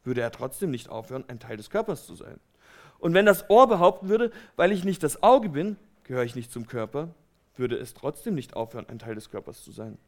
würde 0.04 0.20
er 0.20 0.30
trotzdem 0.30 0.70
nicht 0.70 0.88
aufhören, 0.88 1.24
ein 1.28 1.40
Teil 1.40 1.56
des 1.56 1.70
Körpers 1.70 2.06
zu 2.06 2.14
sein. 2.14 2.38
Und 2.98 3.14
wenn 3.14 3.26
das 3.26 3.48
Ohr 3.48 3.68
behaupten 3.68 4.08
würde, 4.08 4.30
weil 4.56 4.72
ich 4.72 4.84
nicht 4.84 5.02
das 5.02 5.22
Auge 5.22 5.48
bin, 5.48 5.76
gehöre 6.04 6.24
ich 6.24 6.34
nicht 6.34 6.52
zum 6.52 6.66
Körper, 6.66 7.08
würde 7.56 7.76
es 7.76 7.94
trotzdem 7.94 8.34
nicht 8.34 8.54
aufhören, 8.54 8.88
ein 8.88 8.98
Teil 8.98 9.14
des 9.14 9.30
Körpers 9.30 9.62
zu 9.62 9.72
sein. 9.72 9.98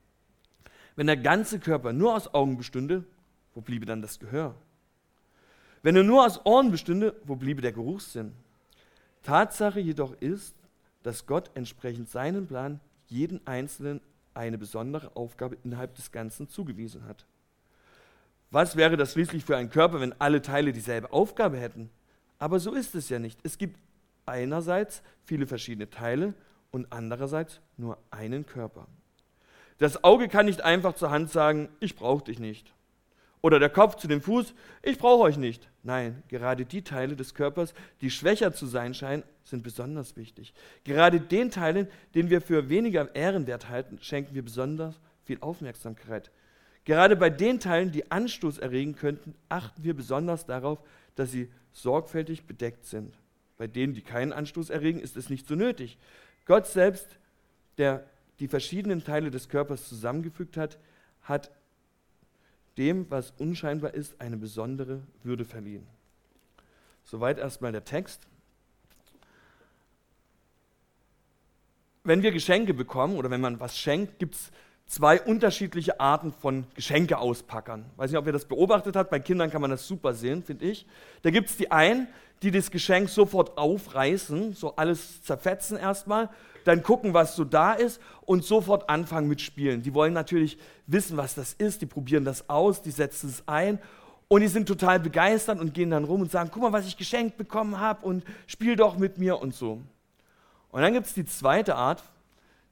Wenn 0.96 1.06
der 1.06 1.16
ganze 1.16 1.58
Körper 1.60 1.92
nur 1.92 2.14
aus 2.14 2.34
Augen 2.34 2.56
bestünde, 2.56 3.04
wo 3.54 3.60
bliebe 3.60 3.86
dann 3.86 4.02
das 4.02 4.18
Gehör? 4.18 4.54
Wenn 5.82 5.96
er 5.96 6.02
nur 6.02 6.26
aus 6.26 6.44
Ohren 6.44 6.70
bestünde, 6.70 7.16
wo 7.24 7.36
bliebe 7.36 7.62
der 7.62 7.72
Geruchssinn? 7.72 8.32
Tatsache 9.22 9.80
jedoch 9.80 10.12
ist, 10.20 10.54
dass 11.02 11.26
Gott 11.26 11.50
entsprechend 11.54 12.08
seinen 12.08 12.46
Plan 12.46 12.80
jeden 13.06 13.46
Einzelnen 13.46 14.00
eine 14.34 14.58
besondere 14.58 15.16
Aufgabe 15.16 15.56
innerhalb 15.64 15.94
des 15.94 16.12
Ganzen 16.12 16.48
zugewiesen 16.48 17.04
hat. 17.04 17.26
Was 18.50 18.76
wäre 18.76 18.96
das 18.96 19.12
schließlich 19.12 19.44
für 19.44 19.56
ein 19.56 19.70
Körper, 19.70 20.00
wenn 20.00 20.18
alle 20.20 20.42
Teile 20.42 20.72
dieselbe 20.72 21.12
Aufgabe 21.12 21.56
hätten? 21.56 21.90
Aber 22.38 22.58
so 22.58 22.74
ist 22.74 22.94
es 22.94 23.08
ja 23.08 23.18
nicht. 23.18 23.38
Es 23.42 23.58
gibt 23.58 23.78
einerseits 24.26 25.02
viele 25.24 25.46
verschiedene 25.46 25.90
Teile 25.90 26.34
und 26.70 26.92
andererseits 26.92 27.60
nur 27.76 27.98
einen 28.10 28.46
Körper. 28.46 28.86
Das 29.78 30.04
Auge 30.04 30.28
kann 30.28 30.46
nicht 30.46 30.62
einfach 30.62 30.94
zur 30.94 31.10
Hand 31.10 31.30
sagen, 31.30 31.68
ich 31.80 31.96
brauche 31.96 32.24
dich 32.24 32.38
nicht. 32.38 32.72
Oder 33.42 33.58
der 33.58 33.70
Kopf 33.70 33.96
zu 33.96 34.06
dem 34.06 34.20
Fuß, 34.20 34.54
ich 34.82 34.98
brauche 34.98 35.22
euch 35.22 35.38
nicht. 35.38 35.68
Nein, 35.82 36.22
gerade 36.28 36.66
die 36.66 36.82
Teile 36.82 37.16
des 37.16 37.34
Körpers, 37.34 37.72
die 38.02 38.10
schwächer 38.10 38.52
zu 38.52 38.66
sein 38.66 38.92
scheinen, 38.92 39.22
sind 39.44 39.62
besonders 39.62 40.16
wichtig. 40.16 40.52
Gerade 40.84 41.20
den 41.20 41.50
Teilen, 41.50 41.88
denen 42.14 42.28
wir 42.28 42.42
für 42.42 42.68
weniger 42.68 43.14
ehrenwert 43.14 43.68
halten, 43.68 43.98
schenken 44.02 44.34
wir 44.34 44.42
besonders 44.42 45.00
viel 45.24 45.38
Aufmerksamkeit. 45.40 46.30
Gerade 46.84 47.16
bei 47.16 47.30
den 47.30 47.60
Teilen, 47.60 47.92
die 47.92 48.10
Anstoß 48.10 48.58
erregen 48.58 48.94
könnten, 48.94 49.34
achten 49.48 49.84
wir 49.84 49.94
besonders 49.94 50.44
darauf, 50.46 50.80
dass 51.14 51.30
sie 51.30 51.50
sorgfältig 51.72 52.46
bedeckt 52.46 52.84
sind. 52.86 53.18
Bei 53.56 53.66
denen, 53.66 53.94
die 53.94 54.02
keinen 54.02 54.32
Anstoß 54.32 54.70
erregen, 54.70 55.00
ist 55.00 55.16
es 55.16 55.30
nicht 55.30 55.46
so 55.46 55.54
nötig. 55.54 55.98
Gott 56.46 56.66
selbst, 56.66 57.18
der 57.78 58.06
die 58.38 58.48
verschiedenen 58.48 59.04
Teile 59.04 59.30
des 59.30 59.48
Körpers 59.48 59.88
zusammengefügt 59.88 60.56
hat, 60.56 60.78
hat 61.22 61.50
dem, 62.80 63.08
was 63.10 63.32
unscheinbar 63.38 63.92
ist, 63.92 64.18
eine 64.20 64.38
besondere 64.38 65.02
Würde 65.22 65.44
verliehen. 65.44 65.86
Soweit 67.04 67.38
erstmal 67.38 67.72
der 67.72 67.84
Text. 67.84 68.26
Wenn 72.02 72.22
wir 72.22 72.32
Geschenke 72.32 72.72
bekommen 72.72 73.16
oder 73.16 73.30
wenn 73.30 73.42
man 73.42 73.60
was 73.60 73.76
schenkt, 73.78 74.18
gibt 74.18 74.34
es 74.34 74.50
zwei 74.90 75.20
unterschiedliche 75.20 76.00
Arten 76.00 76.32
von 76.32 76.64
Geschenkeauspackern. 76.74 77.86
Weiß 77.96 78.10
nicht, 78.10 78.18
ob 78.18 78.26
ihr 78.26 78.32
das 78.32 78.44
beobachtet 78.44 78.96
habt, 78.96 79.08
bei 79.10 79.20
Kindern 79.20 79.48
kann 79.48 79.62
man 79.62 79.70
das 79.70 79.86
super 79.86 80.14
sehen, 80.14 80.42
finde 80.42 80.64
ich. 80.64 80.84
Da 81.22 81.30
gibt 81.30 81.48
es 81.48 81.56
die 81.56 81.70
einen, 81.70 82.08
die 82.42 82.50
das 82.50 82.72
Geschenk 82.72 83.08
sofort 83.08 83.56
aufreißen, 83.56 84.54
so 84.54 84.74
alles 84.74 85.22
zerfetzen 85.22 85.76
erstmal, 85.76 86.28
dann 86.64 86.82
gucken, 86.82 87.14
was 87.14 87.36
so 87.36 87.44
da 87.44 87.72
ist 87.72 88.00
und 88.22 88.44
sofort 88.44 88.90
anfangen 88.90 89.28
mit 89.28 89.40
Spielen. 89.40 89.82
Die 89.82 89.94
wollen 89.94 90.12
natürlich 90.12 90.58
wissen, 90.88 91.16
was 91.16 91.36
das 91.36 91.52
ist, 91.52 91.82
die 91.82 91.86
probieren 91.86 92.24
das 92.24 92.50
aus, 92.50 92.82
die 92.82 92.90
setzen 92.90 93.30
es 93.30 93.44
ein 93.46 93.78
und 94.26 94.40
die 94.40 94.48
sind 94.48 94.66
total 94.66 94.98
begeistert 94.98 95.60
und 95.60 95.72
gehen 95.72 95.90
dann 95.90 96.04
rum 96.04 96.22
und 96.22 96.32
sagen, 96.32 96.50
guck 96.52 96.62
mal, 96.62 96.72
was 96.72 96.86
ich 96.86 96.96
geschenkt 96.96 97.36
bekommen 97.36 97.78
habe 97.78 98.04
und 98.04 98.24
spiel 98.48 98.74
doch 98.74 98.98
mit 98.98 99.18
mir 99.18 99.40
und 99.40 99.54
so. 99.54 99.80
Und 100.72 100.82
dann 100.82 100.92
gibt 100.92 101.06
es 101.06 101.14
die 101.14 101.24
zweite 101.24 101.76
Art 101.76 102.02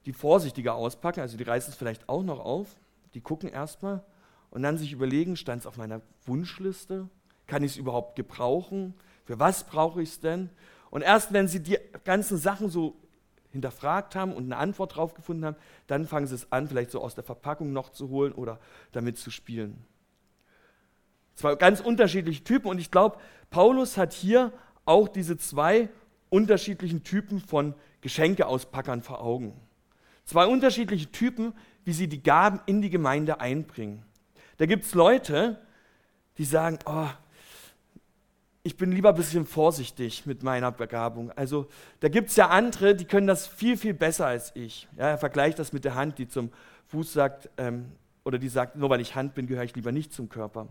die 0.09 0.13
vorsichtiger 0.13 0.73
auspacken, 0.73 1.19
also 1.19 1.37
die 1.37 1.43
reißen 1.43 1.71
es 1.71 1.77
vielleicht 1.77 2.09
auch 2.09 2.23
noch 2.23 2.39
auf, 2.39 2.79
die 3.13 3.21
gucken 3.21 3.47
erstmal 3.47 4.03
und 4.49 4.63
dann 4.63 4.75
sich 4.75 4.91
überlegen, 4.91 5.35
stand 5.35 5.61
es 5.61 5.67
auf 5.67 5.77
meiner 5.77 6.01
Wunschliste? 6.25 7.07
Kann 7.45 7.61
ich 7.61 7.73
es 7.73 7.77
überhaupt 7.77 8.15
gebrauchen? 8.15 8.95
Für 9.25 9.37
was 9.37 9.65
brauche 9.65 10.01
ich 10.01 10.09
es 10.09 10.19
denn? 10.19 10.49
Und 10.89 11.03
erst 11.03 11.31
wenn 11.31 11.47
sie 11.47 11.61
die 11.61 11.77
ganzen 12.05 12.39
Sachen 12.39 12.69
so 12.69 12.95
hinterfragt 13.51 14.15
haben 14.15 14.33
und 14.33 14.45
eine 14.45 14.57
Antwort 14.57 14.95
drauf 14.95 15.13
gefunden 15.13 15.45
haben, 15.45 15.57
dann 15.85 16.07
fangen 16.07 16.25
sie 16.25 16.33
es 16.33 16.51
an, 16.51 16.67
vielleicht 16.67 16.89
so 16.89 17.01
aus 17.01 17.13
der 17.13 17.23
Verpackung 17.23 17.71
noch 17.71 17.91
zu 17.91 18.09
holen 18.09 18.33
oder 18.33 18.59
damit 18.91 19.19
zu 19.19 19.29
spielen. 19.29 19.85
Zwei 21.35 21.53
ganz 21.53 21.81
unterschiedliche 21.81 22.43
Typen 22.43 22.67
und 22.67 22.79
ich 22.79 22.89
glaube, 22.89 23.19
Paulus 23.51 23.95
hat 23.95 24.13
hier 24.13 24.53
auch 24.85 25.07
diese 25.07 25.37
zwei 25.37 25.87
unterschiedlichen 26.29 27.03
Typen 27.03 27.39
von 27.41 27.75
Geschenkeauspackern 28.01 29.03
vor 29.03 29.21
Augen. 29.21 29.68
Zwei 30.29 30.45
unterschiedliche 30.45 31.11
Typen, 31.11 31.53
wie 31.85 31.91
sie 31.91 32.07
die 32.07 32.21
Gaben 32.21 32.59
in 32.67 32.83
die 32.83 32.91
Gemeinde 32.91 33.41
einbringen. 33.41 34.03
Da 34.57 34.67
gibt 34.67 34.85
es 34.85 34.93
Leute, 34.93 35.59
die 36.37 36.45
sagen, 36.45 36.77
oh, 36.85 37.07
ich 38.61 38.77
bin 38.77 38.91
lieber 38.91 39.09
ein 39.09 39.15
bisschen 39.15 39.47
vorsichtig 39.47 40.27
mit 40.27 40.43
meiner 40.43 40.71
Begabung. 40.71 41.31
Also 41.31 41.67
da 41.99 42.09
gibt 42.09 42.29
es 42.29 42.35
ja 42.35 42.49
andere, 42.49 42.93
die 42.93 43.05
können 43.05 43.25
das 43.25 43.47
viel, 43.47 43.75
viel 43.75 43.95
besser 43.95 44.27
als 44.27 44.51
ich. 44.53 44.87
Ja, 44.97 45.07
er 45.07 45.17
vergleicht 45.17 45.57
das 45.57 45.73
mit 45.73 45.83
der 45.83 45.95
Hand, 45.95 46.19
die 46.19 46.27
zum 46.27 46.51
Fuß 46.89 47.11
sagt, 47.11 47.49
ähm, 47.57 47.87
oder 48.23 48.37
die 48.37 48.49
sagt, 48.49 48.75
nur 48.75 48.91
weil 48.91 49.01
ich 49.01 49.15
Hand 49.15 49.33
bin, 49.33 49.47
gehöre 49.47 49.63
ich 49.63 49.75
lieber 49.75 49.91
nicht 49.91 50.13
zum 50.13 50.29
Körper. 50.29 50.67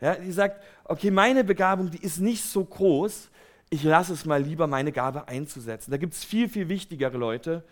Ja, 0.00 0.16
die 0.16 0.32
sagt, 0.32 0.64
okay, 0.82 1.12
meine 1.12 1.44
Begabung, 1.44 1.92
die 1.92 2.02
ist 2.02 2.18
nicht 2.18 2.42
so 2.42 2.64
groß, 2.64 3.30
ich 3.70 3.84
lasse 3.84 4.14
es 4.14 4.24
mal 4.24 4.42
lieber, 4.42 4.66
meine 4.66 4.90
Gabe 4.90 5.28
einzusetzen. 5.28 5.92
Da 5.92 5.96
gibt 5.96 6.14
es 6.14 6.24
viel, 6.24 6.48
viel 6.48 6.68
wichtigere 6.68 7.16
Leute, 7.16 7.62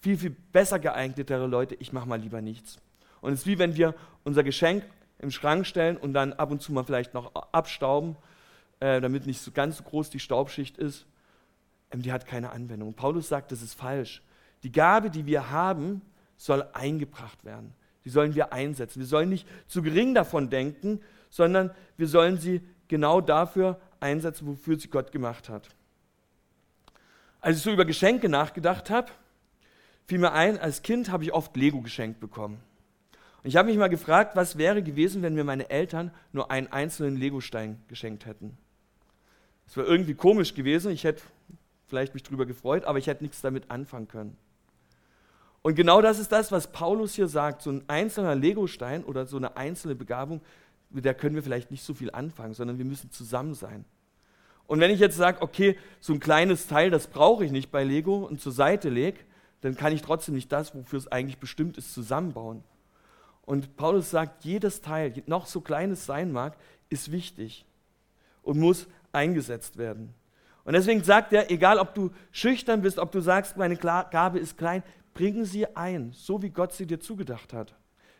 viel, 0.00 0.18
viel 0.18 0.30
besser 0.30 0.78
geeignetere 0.78 1.46
Leute, 1.46 1.74
ich 1.76 1.92
mache 1.92 2.08
mal 2.08 2.20
lieber 2.20 2.40
nichts. 2.40 2.78
Und 3.20 3.32
es 3.32 3.40
ist 3.40 3.46
wie 3.46 3.58
wenn 3.58 3.76
wir 3.76 3.94
unser 4.24 4.44
Geschenk 4.44 4.84
im 5.18 5.30
Schrank 5.30 5.66
stellen 5.66 5.96
und 5.96 6.12
dann 6.12 6.32
ab 6.34 6.50
und 6.50 6.62
zu 6.62 6.72
mal 6.72 6.84
vielleicht 6.84 7.14
noch 7.14 7.34
abstauben, 7.52 8.16
äh, 8.80 9.00
damit 9.00 9.26
nicht 9.26 9.40
so 9.40 9.50
ganz 9.50 9.78
so 9.78 9.84
groß 9.84 10.10
die 10.10 10.20
Staubschicht 10.20 10.76
ist. 10.76 11.06
Ähm, 11.90 12.02
die 12.02 12.12
hat 12.12 12.26
keine 12.26 12.50
Anwendung. 12.50 12.94
Paulus 12.94 13.28
sagt, 13.28 13.52
das 13.52 13.62
ist 13.62 13.74
falsch. 13.74 14.22
Die 14.62 14.72
Gabe, 14.72 15.10
die 15.10 15.26
wir 15.26 15.50
haben, 15.50 16.02
soll 16.36 16.66
eingebracht 16.72 17.44
werden. 17.44 17.74
Die 18.04 18.10
sollen 18.10 18.34
wir 18.34 18.52
einsetzen. 18.52 19.00
Wir 19.00 19.06
sollen 19.06 19.30
nicht 19.30 19.48
zu 19.66 19.82
gering 19.82 20.14
davon 20.14 20.50
denken, 20.50 21.00
sondern 21.30 21.70
wir 21.96 22.06
sollen 22.06 22.38
sie 22.38 22.60
genau 22.88 23.20
dafür 23.20 23.80
einsetzen, 24.00 24.46
wofür 24.46 24.78
sie 24.78 24.88
Gott 24.88 25.10
gemacht 25.10 25.48
hat. 25.48 25.68
Als 27.40 27.56
ich 27.56 27.62
so 27.62 27.72
über 27.72 27.84
Geschenke 27.84 28.28
nachgedacht 28.28 28.90
habe, 28.90 29.10
fiel 30.06 30.18
mir 30.18 30.32
ein, 30.32 30.58
als 30.58 30.82
Kind 30.82 31.10
habe 31.10 31.24
ich 31.24 31.32
oft 31.32 31.56
Lego 31.56 31.80
geschenkt 31.80 32.20
bekommen. 32.20 32.58
Und 33.42 33.48
ich 33.48 33.56
habe 33.56 33.68
mich 33.68 33.78
mal 33.78 33.88
gefragt, 33.88 34.36
was 34.36 34.58
wäre 34.58 34.82
gewesen, 34.82 35.22
wenn 35.22 35.34
mir 35.34 35.44
meine 35.44 35.70
Eltern 35.70 36.10
nur 36.32 36.50
einen 36.50 36.68
einzelnen 36.68 37.16
Legostein 37.16 37.80
geschenkt 37.88 38.26
hätten. 38.26 38.56
Das 39.66 39.76
wäre 39.76 39.86
irgendwie 39.86 40.14
komisch 40.14 40.54
gewesen. 40.54 40.92
Ich 40.92 41.04
hätte 41.04 41.22
vielleicht 41.86 42.14
mich 42.14 42.22
darüber 42.22 42.46
gefreut, 42.46 42.84
aber 42.84 42.98
ich 42.98 43.06
hätte 43.06 43.24
nichts 43.24 43.40
damit 43.40 43.70
anfangen 43.70 44.08
können. 44.08 44.36
Und 45.62 45.74
genau 45.74 46.00
das 46.00 46.20
ist 46.20 46.30
das, 46.30 46.52
was 46.52 46.70
Paulus 46.70 47.14
hier 47.14 47.26
sagt. 47.26 47.62
So 47.62 47.70
ein 47.70 47.82
einzelner 47.88 48.36
Legostein 48.36 49.04
oder 49.04 49.26
so 49.26 49.36
eine 49.36 49.56
einzelne 49.56 49.96
Begabung, 49.96 50.40
mit 50.90 51.04
der 51.04 51.14
können 51.14 51.34
wir 51.34 51.42
vielleicht 51.42 51.72
nicht 51.72 51.82
so 51.82 51.94
viel 51.94 52.10
anfangen, 52.12 52.54
sondern 52.54 52.78
wir 52.78 52.84
müssen 52.84 53.10
zusammen 53.10 53.54
sein. 53.54 53.84
Und 54.68 54.80
wenn 54.80 54.90
ich 54.90 55.00
jetzt 55.00 55.16
sage, 55.16 55.42
okay, 55.42 55.76
so 56.00 56.12
ein 56.12 56.20
kleines 56.20 56.66
Teil, 56.68 56.90
das 56.90 57.08
brauche 57.08 57.44
ich 57.44 57.50
nicht 57.50 57.70
bei 57.70 57.84
Lego 57.84 58.24
und 58.24 58.40
zur 58.40 58.52
Seite 58.52 58.88
lege, 58.88 59.18
dann 59.66 59.76
kann 59.76 59.92
ich 59.92 60.00
trotzdem 60.00 60.36
nicht 60.36 60.52
das, 60.52 60.76
wofür 60.76 60.96
es 60.96 61.10
eigentlich 61.10 61.38
bestimmt 61.38 61.76
ist, 61.76 61.92
zusammenbauen. 61.92 62.62
Und 63.42 63.76
Paulus 63.76 64.10
sagt, 64.12 64.44
jedes 64.44 64.80
Teil, 64.80 65.12
noch 65.26 65.46
so 65.46 65.60
klein 65.60 65.90
es 65.90 66.06
sein 66.06 66.30
mag, 66.30 66.56
ist 66.88 67.10
wichtig 67.10 67.66
und 68.42 68.60
muss 68.60 68.86
eingesetzt 69.10 69.76
werden. 69.76 70.14
Und 70.62 70.74
deswegen 70.74 71.02
sagt 71.02 71.32
er, 71.32 71.50
egal 71.50 71.80
ob 71.80 71.96
du 71.96 72.12
schüchtern 72.30 72.80
bist, 72.82 73.00
ob 73.00 73.10
du 73.10 73.20
sagst, 73.20 73.56
meine 73.56 73.76
Gabe 73.76 74.38
ist 74.38 74.56
klein, 74.56 74.84
bring 75.14 75.44
sie 75.44 75.66
ein, 75.74 76.12
so 76.12 76.42
wie 76.42 76.50
Gott 76.50 76.72
sie 76.72 76.86
dir 76.86 77.00
zugedacht 77.00 77.52
hat. 77.52 77.74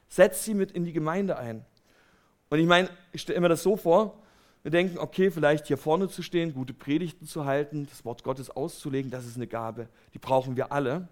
Setz 0.09 0.45
sie 0.45 0.55
mit 0.55 0.73
in 0.73 0.85
die 0.85 0.93
Gemeinde 0.93 1.39
ein. 1.39 1.65
Und 2.51 2.59
ich 2.59 2.67
meine, 2.67 2.89
ich 3.13 3.23
stelle 3.23 3.41
mir 3.41 3.49
das 3.49 3.63
so 3.63 3.77
vor, 3.77 4.21
wir 4.65 4.73
denken, 4.73 4.99
okay, 4.99 5.31
vielleicht 5.31 5.69
hier 5.69 5.79
vorne 5.79 6.09
zu 6.09 6.23
stehen, 6.23 6.55
gute 6.55 6.75
Predigten 6.75 7.25
zu 7.25 7.45
halten, 7.45 7.87
das 7.89 8.05
Wort 8.05 8.25
Gottes 8.25 8.51
auszulegen, 8.51 9.13
das 9.13 9.25
ist 9.25 9.37
eine 9.37 9.47
Gabe. 9.47 9.89
Die 10.13 10.19
brauchen 10.19 10.57
wir 10.57 10.73
alle. 10.73 11.07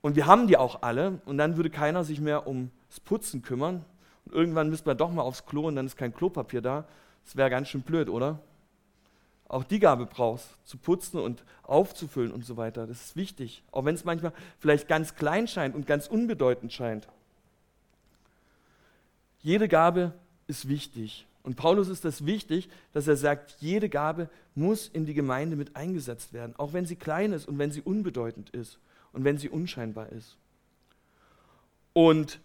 Und 0.00 0.16
wir 0.16 0.26
haben 0.26 0.46
die 0.46 0.56
auch 0.56 0.82
alle 0.82 1.20
und 1.24 1.38
dann 1.38 1.56
würde 1.56 1.70
keiner 1.70 2.04
sich 2.04 2.20
mehr 2.20 2.46
ums 2.46 2.70
Putzen 3.04 3.42
kümmern. 3.42 3.84
Und 4.24 4.34
irgendwann 4.34 4.70
müsste 4.70 4.88
man 4.88 4.96
doch 4.96 5.10
mal 5.10 5.22
aufs 5.22 5.46
Klo 5.46 5.66
und 5.66 5.76
dann 5.76 5.86
ist 5.86 5.96
kein 5.96 6.14
Klopapier 6.14 6.60
da. 6.60 6.84
Das 7.24 7.36
wäre 7.36 7.50
ganz 7.50 7.68
schön 7.68 7.82
blöd, 7.82 8.08
oder? 8.08 8.38
Auch 9.48 9.64
die 9.64 9.80
Gabe 9.80 10.06
brauchst, 10.06 10.48
zu 10.64 10.76
putzen 10.76 11.18
und 11.18 11.42
aufzufüllen 11.62 12.32
und 12.32 12.44
so 12.44 12.56
weiter. 12.56 12.86
Das 12.86 13.02
ist 13.06 13.16
wichtig, 13.16 13.62
auch 13.72 13.84
wenn 13.84 13.94
es 13.94 14.04
manchmal 14.04 14.32
vielleicht 14.58 14.88
ganz 14.88 15.14
klein 15.14 15.48
scheint 15.48 15.74
und 15.74 15.86
ganz 15.86 16.06
unbedeutend 16.06 16.72
scheint. 16.72 17.08
Jede 19.40 19.68
Gabe 19.68 20.12
ist 20.46 20.68
wichtig. 20.68 21.26
Und 21.42 21.56
Paulus 21.56 21.88
ist 21.88 22.04
das 22.04 22.26
wichtig, 22.26 22.68
dass 22.92 23.08
er 23.08 23.16
sagt, 23.16 23.56
jede 23.60 23.88
Gabe 23.88 24.28
muss 24.54 24.86
in 24.86 25.06
die 25.06 25.14
Gemeinde 25.14 25.56
mit 25.56 25.76
eingesetzt 25.76 26.34
werden, 26.34 26.54
auch 26.58 26.74
wenn 26.74 26.84
sie 26.84 26.96
klein 26.96 27.32
ist 27.32 27.48
und 27.48 27.58
wenn 27.58 27.72
sie 27.72 27.80
unbedeutend 27.80 28.50
ist 28.50 28.78
und 29.18 29.24
wenn 29.24 29.36
sie 29.36 29.48
unscheinbar 29.48 30.10
ist. 30.10 30.36
Und 31.92 32.38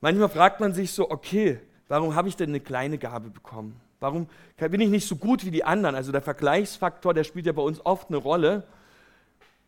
manchmal 0.00 0.28
fragt 0.28 0.60
man 0.60 0.72
sich 0.72 0.92
so, 0.92 1.10
okay, 1.10 1.58
warum 1.88 2.14
habe 2.14 2.28
ich 2.28 2.36
denn 2.36 2.50
eine 2.50 2.60
kleine 2.60 2.98
Gabe 2.98 3.30
bekommen? 3.30 3.80
Warum 3.98 4.28
bin 4.56 4.80
ich 4.80 4.90
nicht 4.90 5.08
so 5.08 5.16
gut 5.16 5.44
wie 5.44 5.50
die 5.50 5.64
anderen? 5.64 5.96
Also 5.96 6.12
der 6.12 6.22
Vergleichsfaktor, 6.22 7.14
der 7.14 7.24
spielt 7.24 7.46
ja 7.46 7.52
bei 7.52 7.62
uns 7.62 7.84
oft 7.84 8.10
eine 8.10 8.18
Rolle. 8.18 8.62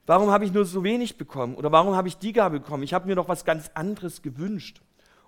Warum 0.07 0.31
habe 0.31 0.45
ich 0.45 0.53
nur 0.53 0.65
so 0.65 0.85
wenig 0.85 1.19
bekommen? 1.19 1.57
Oder 1.57 1.73
warum 1.73 1.97
habe 1.97 2.07
ich 2.07 2.17
die 2.17 2.33
Gabe 2.33 2.61
bekommen? 2.61 2.85
Ich 2.85 2.95
habe 2.95 3.09
mir 3.09 3.17
noch 3.17 3.29
was 3.29 3.45
ganz 3.45 3.73
anderes 3.75 4.23
gewünscht. 4.23 4.81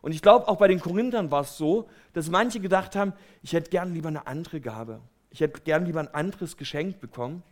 Und 0.03 0.13
ich 0.13 0.23
glaube, 0.23 0.47
auch 0.47 0.59
bei 0.59 0.69
den 0.69 0.79
Korinthern 0.79 1.33
war 1.33 1.41
es 1.41 1.57
so, 1.57 1.89
dass 2.13 2.31
manche 2.31 2.61
gedacht 2.61 2.95
haben, 2.95 3.13
ich 3.43 3.55
hätte 3.55 3.71
gern 3.71 3.93
lieber 3.93 4.09
eine 4.09 4.29
andere 4.29 4.61
Gabe. 4.61 5.01
Ich 5.31 5.41
hätte 5.41 5.63
gern 5.63 5.85
lieber 5.85 5.99
ein 5.99 6.15
anderes 6.15 6.57
Geschenk 6.57 7.01
bekommen, 7.01 7.43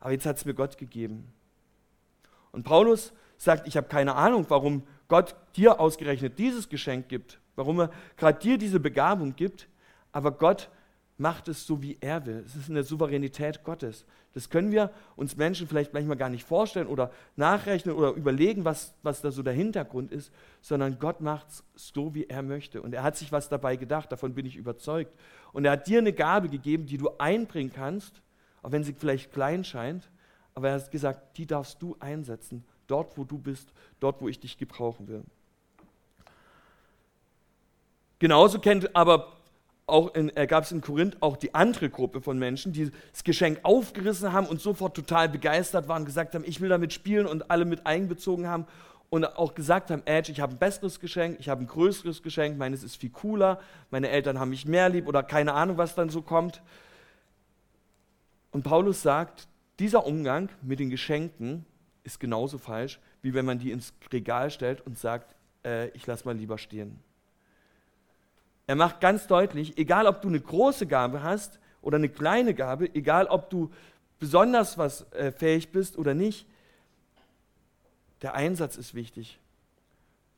aber 0.00 0.10
jetzt 0.10 0.26
hat 0.26 0.36
es 0.38 0.44
mir 0.44 0.54
Gott 0.54 0.78
gegeben. 0.78 1.32
Und 2.56 2.62
Paulus 2.62 3.12
sagt, 3.36 3.68
ich 3.68 3.76
habe 3.76 3.86
keine 3.86 4.14
Ahnung, 4.14 4.46
warum 4.48 4.82
Gott 5.08 5.36
dir 5.56 5.78
ausgerechnet 5.78 6.38
dieses 6.38 6.70
Geschenk 6.70 7.06
gibt, 7.06 7.38
warum 7.54 7.80
er 7.80 7.90
gerade 8.16 8.38
dir 8.38 8.56
diese 8.56 8.80
Begabung 8.80 9.36
gibt, 9.36 9.68
aber 10.10 10.32
Gott 10.32 10.70
macht 11.18 11.48
es 11.48 11.66
so, 11.66 11.82
wie 11.82 11.98
er 12.00 12.24
will. 12.24 12.42
Es 12.46 12.56
ist 12.56 12.70
eine 12.70 12.82
Souveränität 12.82 13.62
Gottes. 13.62 14.06
Das 14.32 14.48
können 14.48 14.72
wir 14.72 14.90
uns 15.16 15.36
Menschen 15.36 15.68
vielleicht 15.68 15.92
manchmal 15.92 16.16
gar 16.16 16.30
nicht 16.30 16.44
vorstellen 16.44 16.86
oder 16.86 17.10
nachrechnen 17.36 17.94
oder 17.94 18.12
überlegen, 18.12 18.64
was, 18.64 18.94
was 19.02 19.20
da 19.20 19.30
so 19.30 19.42
der 19.42 19.52
Hintergrund 19.52 20.10
ist, 20.10 20.32
sondern 20.62 20.98
Gott 20.98 21.20
macht 21.20 21.48
es 21.50 21.64
so, 21.74 22.14
wie 22.14 22.24
er 22.24 22.40
möchte. 22.40 22.80
Und 22.80 22.94
er 22.94 23.02
hat 23.02 23.18
sich 23.18 23.32
was 23.32 23.50
dabei 23.50 23.76
gedacht, 23.76 24.10
davon 24.10 24.32
bin 24.32 24.46
ich 24.46 24.56
überzeugt. 24.56 25.14
Und 25.52 25.66
er 25.66 25.72
hat 25.72 25.88
dir 25.88 25.98
eine 25.98 26.14
Gabe 26.14 26.48
gegeben, 26.48 26.86
die 26.86 26.96
du 26.96 27.10
einbringen 27.18 27.70
kannst, 27.74 28.22
auch 28.62 28.72
wenn 28.72 28.82
sie 28.82 28.94
vielleicht 28.94 29.30
klein 29.30 29.62
scheint, 29.62 30.08
aber 30.56 30.70
er 30.70 30.74
hat 30.76 30.90
gesagt, 30.90 31.36
die 31.36 31.46
darfst 31.46 31.80
du 31.82 31.96
einsetzen, 32.00 32.64
dort 32.86 33.16
wo 33.18 33.24
du 33.24 33.38
bist, 33.38 33.68
dort 34.00 34.22
wo 34.22 34.28
ich 34.28 34.40
dich 34.40 34.56
gebrauchen 34.56 35.06
will. 35.06 35.22
Genauso 38.18 38.58
kennt 38.58 38.96
aber 38.96 39.34
auch 39.86 40.14
äh, 40.14 40.46
gab 40.46 40.64
es 40.64 40.72
in 40.72 40.80
Korinth 40.80 41.18
auch 41.20 41.36
die 41.36 41.54
andere 41.54 41.90
Gruppe 41.90 42.22
von 42.22 42.38
Menschen, 42.38 42.72
die 42.72 42.90
das 43.12 43.22
Geschenk 43.22 43.60
aufgerissen 43.62 44.32
haben 44.32 44.46
und 44.46 44.60
sofort 44.60 44.96
total 44.96 45.28
begeistert 45.28 45.88
waren, 45.88 46.06
gesagt 46.06 46.34
haben, 46.34 46.42
ich 46.44 46.60
will 46.60 46.70
damit 46.70 46.94
spielen 46.94 47.26
und 47.26 47.50
alle 47.50 47.66
mit 47.66 47.86
einbezogen 47.86 48.48
haben 48.48 48.66
und 49.10 49.26
auch 49.36 49.54
gesagt 49.54 49.90
haben, 49.90 50.02
Edge, 50.06 50.32
ich 50.32 50.40
habe 50.40 50.54
ein 50.54 50.58
besseres 50.58 51.00
Geschenk, 51.00 51.36
ich 51.38 51.50
habe 51.50 51.62
ein 51.64 51.66
größeres 51.66 52.22
Geschenk, 52.22 52.56
meines 52.56 52.82
ist 52.82 52.96
viel 52.96 53.10
cooler, 53.10 53.60
meine 53.90 54.08
Eltern 54.08 54.40
haben 54.40 54.50
mich 54.50 54.64
mehr 54.64 54.88
lieb 54.88 55.06
oder 55.06 55.22
keine 55.22 55.52
Ahnung, 55.52 55.76
was 55.76 55.94
dann 55.94 56.08
so 56.08 56.22
kommt. 56.22 56.62
Und 58.50 58.62
Paulus 58.62 59.02
sagt, 59.02 59.46
dieser 59.78 60.06
Umgang 60.06 60.48
mit 60.62 60.80
den 60.80 60.90
Geschenken 60.90 61.66
ist 62.04 62.20
genauso 62.20 62.58
falsch, 62.58 63.00
wie 63.22 63.34
wenn 63.34 63.44
man 63.44 63.58
die 63.58 63.72
ins 63.72 63.92
Regal 64.12 64.50
stellt 64.50 64.80
und 64.86 64.98
sagt, 64.98 65.34
äh, 65.64 65.88
ich 65.88 66.06
lasse 66.06 66.24
mal 66.24 66.36
lieber 66.36 66.58
stehen. 66.58 66.98
Er 68.66 68.76
macht 68.76 69.00
ganz 69.00 69.26
deutlich, 69.26 69.78
egal 69.78 70.06
ob 70.06 70.22
du 70.22 70.28
eine 70.28 70.40
große 70.40 70.86
Gabe 70.86 71.22
hast 71.22 71.60
oder 71.82 71.96
eine 71.96 72.08
kleine 72.08 72.54
Gabe, 72.54 72.92
egal 72.94 73.26
ob 73.26 73.50
du 73.50 73.70
besonders 74.18 74.78
was 74.78 75.10
äh, 75.12 75.30
fähig 75.30 75.70
bist 75.72 75.98
oder 75.98 76.14
nicht, 76.14 76.46
der 78.22 78.34
Einsatz 78.34 78.76
ist 78.76 78.94
wichtig. 78.94 79.38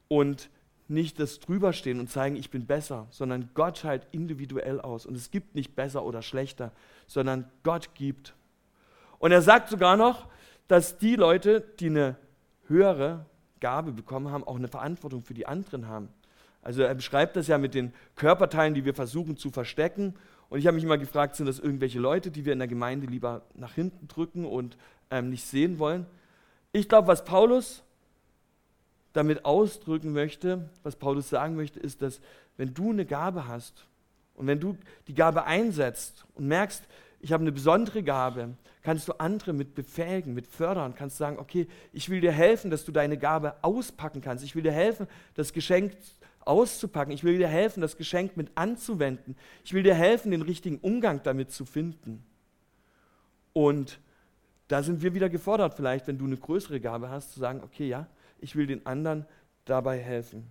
Und 0.09 0.51
nicht 0.89 1.21
das 1.21 1.39
drüberstehen 1.39 2.01
und 2.01 2.09
zeigen, 2.09 2.37
ich 2.37 2.51
bin 2.51 2.67
besser, 2.67 3.07
sondern 3.11 3.51
Gott 3.55 3.85
halt 3.85 4.07
individuell 4.11 4.81
aus. 4.81 5.05
Und 5.05 5.15
es 5.15 5.31
gibt 5.31 5.55
nicht 5.55 5.77
besser 5.77 6.05
oder 6.05 6.23
schlechter, 6.23 6.73
sondern 7.07 7.51
Gott 7.63 7.95
gibt. 7.95 8.35
Und 9.19 9.33
er 9.33 9.43
sagt 9.43 9.69
sogar 9.69 9.97
noch, 9.97 10.27
dass 10.69 10.99
die 10.99 11.17
Leute, 11.17 11.63
die 11.81 11.87
eine 11.87 12.17
höhere 12.67 13.27
Gabe 13.61 13.93
bekommen 13.93 14.31
haben, 14.31 14.45
auch 14.45 14.57
eine 14.57 14.69
Verantwortung 14.69 15.23
für 15.23 15.35
die 15.35 15.47
anderen 15.47 15.89
haben. 15.89 16.09
Also 16.63 16.83
er 16.83 16.95
beschreibt 16.95 17.37
das 17.37 17.47
ja 17.47 17.59
mit 17.59 17.75
den 17.75 17.93
Körperteilen, 18.17 18.75
die 18.75 18.85
wir 18.85 18.95
versuchen 18.95 19.37
zu 19.37 19.51
verstecken. 19.51 20.15
Und 20.49 20.59
ich 20.59 20.67
habe 20.67 20.75
mich 20.75 20.85
immer 20.85 20.99
gefragt, 20.99 21.37
sind 21.37 21.47
das 21.47 21.59
irgendwelche 21.59 21.99
Leute, 21.99 22.31
die 22.31 22.45
wir 22.45 22.53
in 22.53 22.59
der 22.59 22.69
Gemeinde 22.69 23.07
lieber 23.07 23.43
nach 23.55 23.75
hinten 23.75 24.09
drücken 24.09 24.45
und 24.45 24.77
ähm, 25.11 25.31
nicht 25.31 25.45
sehen 25.47 25.79
wollen? 25.79 26.07
Ich 26.73 26.89
glaube, 26.89 27.09
was 27.09 27.25
Paulus 27.25 27.83
damit 29.13 29.45
ausdrücken 29.45 30.13
möchte, 30.13 30.69
was 30.83 30.97
Paulus 30.97 31.29
sagen 31.29 31.57
möchte, 31.57 31.81
ist, 31.81 32.03
dass 32.03 32.21
wenn 32.57 32.75
du 32.75 32.91
eine 32.91 33.07
Gabe 33.07 33.49
hast 33.49 33.87
und 34.35 34.47
wenn 34.47 34.61
du 34.61 34.77
die 35.07 35.15
Gabe 35.15 35.45
einsetzt 35.45 36.25
und 36.35 36.47
merkst, 36.47 36.85
ich 37.21 37.33
habe 37.33 37.43
eine 37.43 37.53
besondere 37.53 38.03
Gabe, 38.03 38.55
kannst 38.83 39.09
du 39.09 39.13
andere 39.19 39.53
mit 39.53 39.75
befähigen, 39.75 40.35
mit 40.35 40.47
fördern, 40.47 40.95
kannst 40.95 41.17
sagen, 41.17 41.39
okay, 41.39 41.67
ich 41.93 42.09
will 42.09 42.21
dir 42.21 42.33
helfen, 42.33 42.71
dass 42.71 42.85
du 42.85 42.93
deine 42.93 43.19
Gabe 43.19 43.57
auspacken 43.63 44.21
kannst. 44.21 44.45
Ich 44.45 44.55
will 44.55 44.63
dir 44.63 44.73
helfen, 44.73 45.09
das 45.35 45.53
Geschenk 45.53 45.97
auszupacken. 46.41 47.13
Ich 47.13 47.25
will 47.25 47.39
dir 47.39 47.49
helfen, 47.49 47.81
das 47.81 47.97
Geschenk 47.97 48.37
mit 48.37 48.51
anzuwenden. 48.55 49.37
Ich 49.65 49.75
will 49.75 49.83
dir 49.83 49.95
helfen, 49.95 50.31
den 50.31 50.43
richtigen 50.43 50.79
Umgang 50.79 51.23
damit 51.23 51.51
zu 51.51 51.65
finden. 51.65 52.25
Und 53.53 54.01
da 54.69 54.83
sind 54.83 55.03
wir 55.03 55.15
wieder 55.15 55.29
gefordert, 55.29 55.75
vielleicht, 55.75 56.07
wenn 56.07 56.19
du 56.19 56.27
eine 56.27 56.37
größere 56.37 56.81
Gabe 56.81 57.11
hast, 57.11 57.33
zu 57.33 57.41
sagen, 57.41 57.63
okay, 57.65 57.89
ja, 57.89 58.07
ich 58.39 58.55
will 58.55 58.67
den 58.67 58.87
anderen 58.87 59.27
dabei 59.65 59.99
helfen. 59.99 60.47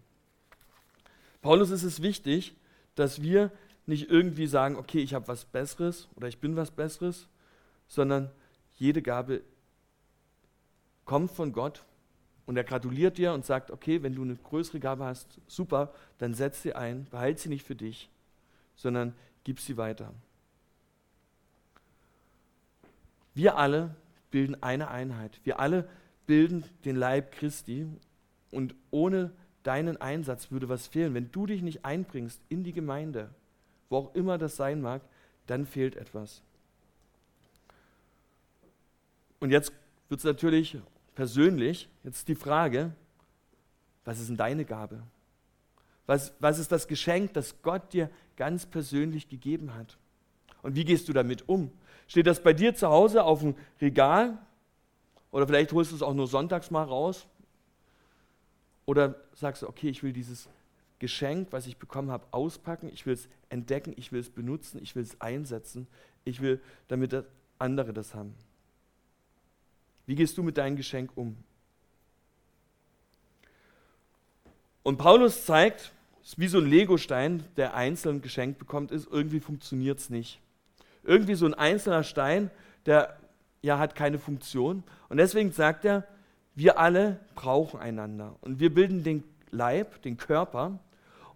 Paulus 1.41 1.69
ist 1.69 1.83
es 1.83 2.01
wichtig, 2.01 2.55
dass 2.95 3.21
wir 3.21 3.51
nicht 3.87 4.09
irgendwie 4.09 4.47
sagen, 4.47 4.75
okay, 4.75 4.99
ich 4.99 5.13
habe 5.13 5.27
was 5.27 5.45
Besseres 5.45 6.07
oder 6.15 6.27
ich 6.27 6.39
bin 6.39 6.55
was 6.55 6.71
Besseres, 6.71 7.27
sondern 7.87 8.29
jede 8.75 9.01
Gabe 9.01 9.41
kommt 11.05 11.31
von 11.31 11.53
Gott 11.53 11.83
und 12.45 12.57
er 12.57 12.63
gratuliert 12.63 13.17
dir 13.17 13.33
und 13.33 13.45
sagt, 13.45 13.71
okay, 13.71 14.03
wenn 14.03 14.13
du 14.13 14.23
eine 14.23 14.35
größere 14.35 14.79
Gabe 14.79 15.05
hast, 15.05 15.39
super, 15.47 15.93
dann 16.17 16.33
setz 16.33 16.61
sie 16.61 16.73
ein, 16.73 17.05
behalte 17.09 17.41
sie 17.41 17.49
nicht 17.49 17.65
für 17.65 17.75
dich, 17.75 18.09
sondern 18.75 19.13
gib 19.43 19.59
sie 19.59 19.77
weiter. 19.77 20.13
Wir 23.33 23.57
alle 23.57 23.95
bilden 24.31 24.61
eine 24.61 24.89
Einheit. 24.89 25.39
Wir 25.43 25.59
alle 25.59 25.87
bilden 26.25 26.63
den 26.85 26.95
Leib 26.95 27.31
Christi 27.31 27.87
und 28.51 28.75
ohne 28.91 29.31
deinen 29.63 29.97
Einsatz 29.97 30.51
würde 30.51 30.69
was 30.69 30.87
fehlen. 30.87 31.13
Wenn 31.13 31.31
du 31.31 31.45
dich 31.45 31.61
nicht 31.61 31.85
einbringst 31.85 32.41
in 32.49 32.63
die 32.63 32.73
Gemeinde, 32.73 33.29
wo 33.89 33.97
auch 33.97 34.15
immer 34.15 34.37
das 34.37 34.55
sein 34.55 34.81
mag, 34.81 35.01
dann 35.45 35.65
fehlt 35.65 35.95
etwas. 35.95 36.41
Und 39.39 39.51
jetzt 39.51 39.71
wird 40.09 40.19
es 40.19 40.23
natürlich 40.23 40.77
persönlich, 41.15 41.89
jetzt 42.03 42.27
die 42.27 42.35
Frage, 42.35 42.91
was 44.05 44.19
ist 44.19 44.29
denn 44.29 44.37
deine 44.37 44.65
Gabe? 44.65 45.03
Was, 46.05 46.33
was 46.39 46.59
ist 46.59 46.71
das 46.71 46.87
Geschenk, 46.87 47.33
das 47.33 47.61
Gott 47.61 47.93
dir 47.93 48.09
ganz 48.37 48.65
persönlich 48.65 49.27
gegeben 49.27 49.75
hat? 49.75 49.97
Und 50.61 50.75
wie 50.75 50.85
gehst 50.85 51.09
du 51.09 51.13
damit 51.13 51.47
um? 51.49 51.71
Steht 52.07 52.27
das 52.27 52.41
bei 52.41 52.53
dir 52.53 52.73
zu 52.73 52.87
Hause 52.87 53.23
auf 53.23 53.41
dem 53.41 53.55
Regal? 53.81 54.37
Oder 55.31 55.45
vielleicht 55.45 55.73
holst 55.73 55.91
du 55.91 55.95
es 55.95 56.01
auch 56.01 56.13
nur 56.13 56.27
sonntags 56.27 56.71
mal 56.71 56.83
raus? 56.83 57.27
Oder 58.85 59.15
sagst 59.33 59.61
du, 59.61 59.67
okay, 59.67 59.89
ich 59.89 60.01
will 60.01 60.13
dieses 60.13 60.47
Geschenk, 60.99 61.49
was 61.51 61.67
ich 61.67 61.77
bekommen 61.77 62.11
habe, 62.11 62.25
auspacken, 62.31 62.89
ich 62.91 63.05
will 63.05 63.13
es 63.13 63.29
entdecken, 63.49 63.93
ich 63.97 64.11
will 64.11 64.19
es 64.19 64.29
benutzen, 64.29 64.79
ich 64.81 64.95
will 64.95 65.03
es 65.03 65.19
einsetzen, 65.21 65.87
ich 66.25 66.41
will, 66.41 66.61
damit 66.87 67.23
andere 67.59 67.93
das 67.93 68.15
haben. 68.15 68.33
Wie 70.05 70.15
gehst 70.15 70.37
du 70.37 70.43
mit 70.43 70.57
deinem 70.57 70.75
Geschenk 70.75 71.11
um? 71.15 71.37
Und 74.83 74.97
Paulus 74.97 75.45
zeigt, 75.45 75.91
wie 76.37 76.47
so 76.47 76.59
ein 76.59 76.65
Legostein, 76.65 77.43
der 77.57 77.73
einzeln 77.73 78.21
geschenkt 78.21 78.57
bekommt, 78.57 78.91
ist, 78.91 79.07
irgendwie 79.11 79.39
funktioniert 79.39 79.99
es 79.99 80.09
nicht 80.09 80.39
irgendwie 81.07 81.35
so 81.35 81.45
ein 81.45 81.53
einzelner 81.53 82.03
Stein, 82.03 82.51
der 82.85 83.17
ja 83.61 83.79
hat 83.79 83.95
keine 83.95 84.19
Funktion. 84.19 84.83
Und 85.09 85.17
deswegen 85.17 85.51
sagt 85.51 85.85
er, 85.85 86.05
wir 86.53 86.77
alle 86.77 87.19
brauchen 87.35 87.79
einander 87.79 88.35
und 88.41 88.59
wir 88.59 88.73
bilden 88.73 89.03
den 89.03 89.23
Leib, 89.49 90.01
den 90.03 90.17
Körper. 90.17 90.79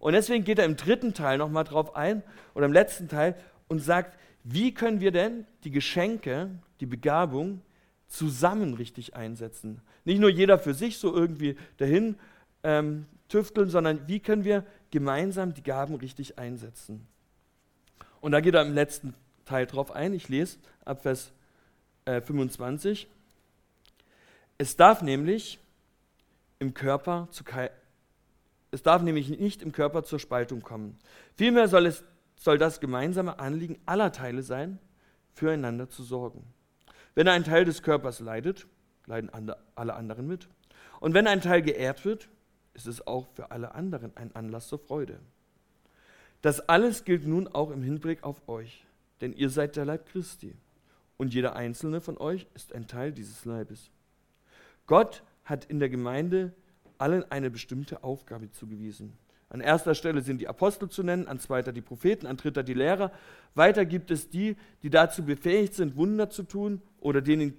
Und 0.02 0.14
deswegen 0.14 0.42
geht 0.42 0.58
er 0.58 0.64
im 0.64 0.76
dritten 0.76 1.14
Teil 1.14 1.38
nochmal 1.38 1.62
drauf 1.62 1.94
ein 1.94 2.24
oder 2.54 2.66
im 2.66 2.72
letzten 2.72 3.06
Teil 3.08 3.36
und 3.68 3.78
sagt, 3.78 4.18
wie 4.42 4.74
können 4.74 5.00
wir 5.00 5.12
denn 5.12 5.46
die 5.62 5.70
Geschenke, 5.70 6.50
die 6.80 6.86
Begabung 6.86 7.62
zusammen 8.08 8.74
richtig 8.74 9.14
einsetzen? 9.14 9.80
Nicht 10.04 10.18
nur 10.18 10.28
jeder 10.28 10.58
für 10.58 10.74
sich 10.74 10.98
so 10.98 11.14
irgendwie 11.14 11.56
dahin 11.76 12.16
ähm, 12.64 13.06
tüfteln, 13.28 13.70
sondern 13.70 14.08
wie 14.08 14.18
können 14.18 14.42
wir 14.42 14.66
gemeinsam 14.90 15.54
die 15.54 15.62
Gaben 15.62 15.94
richtig 15.94 16.36
einsetzen? 16.36 17.06
Und 18.20 18.32
da 18.32 18.40
geht 18.40 18.54
er 18.56 18.62
im 18.62 18.74
letzten 18.74 19.14
Teil 19.44 19.66
drauf 19.66 19.92
ein. 19.92 20.14
Ich 20.14 20.28
lese 20.28 20.58
ab 20.84 21.02
Vers 21.02 21.30
äh, 22.06 22.20
25. 22.20 23.06
Es 24.58 24.74
darf 24.74 25.00
nämlich 25.00 25.60
im 26.58 26.74
Körper 26.74 27.28
zu 27.30 27.44
es 28.72 28.82
darf 28.82 29.02
nämlich 29.02 29.28
nicht 29.28 29.62
im 29.62 29.70
Körper 29.70 30.02
zur 30.02 30.18
Spaltung 30.18 30.62
kommen. 30.62 30.98
Vielmehr 31.36 31.68
soll, 31.68 31.86
es, 31.86 32.04
soll 32.34 32.58
das 32.58 32.80
gemeinsame 32.80 33.38
Anliegen 33.38 33.78
aller 33.86 34.10
Teile 34.10 34.42
sein, 34.42 34.80
füreinander 35.32 35.88
zu 35.88 36.02
sorgen. 36.02 36.44
Wenn 37.14 37.28
ein 37.28 37.44
Teil 37.44 37.64
des 37.64 37.84
Körpers 37.84 38.18
leidet, 38.18 38.66
leiden 39.06 39.30
alle 39.30 39.94
anderen 39.94 40.26
mit. 40.26 40.48
Und 40.98 41.14
wenn 41.14 41.28
ein 41.28 41.40
Teil 41.40 41.62
geehrt 41.62 42.04
wird, 42.04 42.28
ist 42.74 42.88
es 42.88 43.06
auch 43.06 43.28
für 43.34 43.52
alle 43.52 43.76
anderen 43.76 44.16
ein 44.16 44.34
Anlass 44.34 44.66
zur 44.66 44.80
Freude. 44.80 45.20
Das 46.40 46.68
alles 46.68 47.04
gilt 47.04 47.24
nun 47.24 47.46
auch 47.46 47.70
im 47.70 47.82
Hinblick 47.82 48.24
auf 48.24 48.48
euch 48.48 48.84
denn 49.22 49.32
ihr 49.32 49.48
seid 49.48 49.76
der 49.76 49.86
Leib 49.86 50.06
Christi 50.06 50.54
und 51.16 51.32
jeder 51.32 51.54
einzelne 51.54 52.00
von 52.00 52.18
euch 52.18 52.46
ist 52.54 52.74
ein 52.74 52.88
Teil 52.88 53.12
dieses 53.12 53.44
Leibes. 53.44 53.90
Gott 54.86 55.22
hat 55.44 55.64
in 55.64 55.78
der 55.78 55.88
Gemeinde 55.88 56.52
allen 57.02 57.30
eine 57.30 57.50
bestimmte 57.50 58.02
Aufgabe 58.02 58.50
zugewiesen. 58.50 59.12
An 59.50 59.60
erster 59.60 59.94
Stelle 59.94 60.22
sind 60.22 60.40
die 60.40 60.48
Apostel 60.48 60.88
zu 60.88 61.02
nennen, 61.02 61.28
an 61.28 61.38
zweiter 61.38 61.72
die 61.72 61.82
Propheten, 61.82 62.26
an 62.26 62.38
dritter 62.38 62.62
die 62.62 62.72
Lehrer. 62.72 63.12
Weiter 63.54 63.84
gibt 63.84 64.10
es 64.10 64.30
die, 64.30 64.56
die 64.82 64.88
dazu 64.88 65.24
befähigt 65.24 65.74
sind, 65.74 65.96
Wunder 65.96 66.30
zu 66.30 66.44
tun 66.44 66.80
oder 67.00 67.20
denen, 67.20 67.54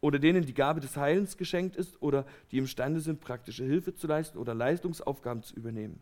oder 0.00 0.18
denen 0.18 0.44
die 0.44 0.54
Gabe 0.54 0.80
des 0.80 0.96
Heilens 0.96 1.36
geschenkt 1.36 1.76
ist 1.76 2.02
oder 2.02 2.26
die 2.50 2.58
imstande 2.58 2.98
sind, 2.98 3.20
praktische 3.20 3.64
Hilfe 3.64 3.94
zu 3.94 4.08
leisten 4.08 4.38
oder 4.38 4.54
Leistungsaufgaben 4.54 5.44
zu 5.44 5.54
übernehmen. 5.54 6.00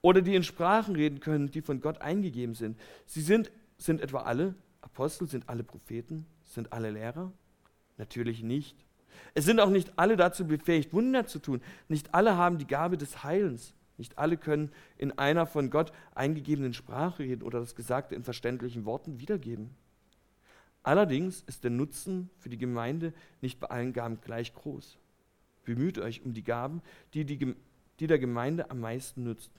Oder 0.00 0.22
die 0.22 0.34
in 0.34 0.42
Sprachen 0.42 0.96
reden 0.96 1.20
können, 1.20 1.50
die 1.50 1.62
von 1.62 1.80
Gott 1.80 2.00
eingegeben 2.00 2.54
sind. 2.54 2.76
Sie 3.06 3.20
sind 3.20 3.52
sind 3.78 4.00
etwa 4.00 4.22
alle 4.22 4.54
Apostel, 4.80 5.28
sind 5.28 5.48
alle 5.48 5.64
Propheten, 5.64 6.26
sind 6.44 6.72
alle 6.72 6.90
Lehrer? 6.90 7.32
Natürlich 7.98 8.42
nicht. 8.42 8.85
Es 9.34 9.44
sind 9.44 9.60
auch 9.60 9.70
nicht 9.70 9.92
alle 9.96 10.16
dazu 10.16 10.46
befähigt, 10.46 10.92
Wunder 10.92 11.26
zu 11.26 11.38
tun. 11.38 11.60
Nicht 11.88 12.14
alle 12.14 12.36
haben 12.36 12.58
die 12.58 12.66
Gabe 12.66 12.96
des 12.96 13.22
Heilens. 13.22 13.74
Nicht 13.98 14.18
alle 14.18 14.36
können 14.36 14.70
in 14.98 15.16
einer 15.18 15.46
von 15.46 15.70
Gott 15.70 15.92
eingegebenen 16.14 16.74
Sprache 16.74 17.22
reden 17.22 17.42
oder 17.42 17.60
das 17.60 17.74
Gesagte 17.74 18.14
in 18.14 18.24
verständlichen 18.24 18.84
Worten 18.84 19.20
wiedergeben. 19.20 19.70
Allerdings 20.82 21.42
ist 21.42 21.64
der 21.64 21.70
Nutzen 21.70 22.30
für 22.38 22.48
die 22.48 22.58
Gemeinde 22.58 23.12
nicht 23.40 23.58
bei 23.58 23.68
allen 23.68 23.92
Gaben 23.92 24.20
gleich 24.20 24.54
groß. 24.54 24.98
Bemüht 25.64 25.98
euch 25.98 26.24
um 26.24 26.32
die 26.32 26.44
Gaben, 26.44 26.82
die, 27.12 27.24
die, 27.24 27.56
die 27.98 28.06
der 28.06 28.18
Gemeinde 28.18 28.70
am 28.70 28.80
meisten 28.80 29.24
nützt. 29.24 29.50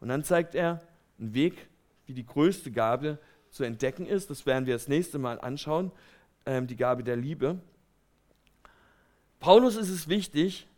Und 0.00 0.08
dann 0.08 0.22
zeigt 0.22 0.54
er 0.54 0.80
einen 1.18 1.34
Weg, 1.34 1.68
wie 2.06 2.12
die 2.12 2.26
größte 2.26 2.70
Gabe 2.70 3.18
zu 3.50 3.64
entdecken 3.64 4.06
ist. 4.06 4.30
Das 4.30 4.46
werden 4.46 4.66
wir 4.66 4.74
das 4.74 4.88
nächste 4.88 5.18
Mal 5.18 5.40
anschauen, 5.40 5.90
ähm, 6.46 6.66
die 6.66 6.76
Gabe 6.76 7.02
der 7.02 7.16
Liebe. 7.16 7.58
Paulus 9.42 9.74
ist 9.74 9.90
es 9.90 10.08
wichtig, 10.08 10.68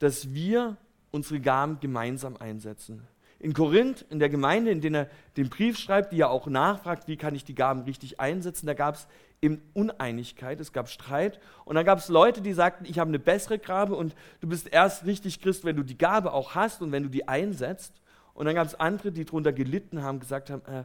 dass 0.00 0.34
wir 0.34 0.76
unsere 1.12 1.38
Gaben 1.38 1.78
gemeinsam 1.78 2.36
einsetzen. 2.36 3.06
In 3.38 3.54
Korinth, 3.54 4.04
in 4.10 4.18
der 4.18 4.28
Gemeinde, 4.28 4.72
in 4.72 4.80
der 4.80 4.92
er 4.92 5.10
den 5.36 5.48
Brief 5.48 5.78
schreibt, 5.78 6.12
die 6.12 6.16
ja 6.16 6.26
auch 6.26 6.48
nachfragt, 6.48 7.06
wie 7.06 7.16
kann 7.16 7.36
ich 7.36 7.44
die 7.44 7.54
Gaben 7.54 7.82
richtig 7.82 8.18
einsetzen, 8.18 8.66
da 8.66 8.74
gab 8.74 8.96
es 8.96 9.06
eben 9.40 9.62
Uneinigkeit, 9.74 10.58
es 10.58 10.72
gab 10.72 10.88
Streit. 10.88 11.38
Und 11.64 11.76
dann 11.76 11.84
gab 11.84 11.98
es 11.98 12.08
Leute, 12.08 12.40
die 12.40 12.52
sagten, 12.52 12.84
ich 12.84 12.98
habe 12.98 13.08
eine 13.08 13.20
bessere 13.20 13.60
Gabe 13.60 13.94
und 13.94 14.16
du 14.40 14.48
bist 14.48 14.66
erst 14.66 15.06
richtig 15.06 15.40
Christ, 15.40 15.64
wenn 15.64 15.76
du 15.76 15.84
die 15.84 15.96
Gabe 15.96 16.32
auch 16.32 16.56
hast 16.56 16.82
und 16.82 16.90
wenn 16.90 17.04
du 17.04 17.08
die 17.08 17.28
einsetzt. 17.28 17.94
Und 18.34 18.46
dann 18.46 18.56
gab 18.56 18.66
es 18.66 18.74
andere, 18.74 19.12
die 19.12 19.24
darunter 19.24 19.52
gelitten 19.52 20.02
haben, 20.02 20.18
gesagt 20.18 20.50
haben, 20.50 20.62
äh, 20.66 20.82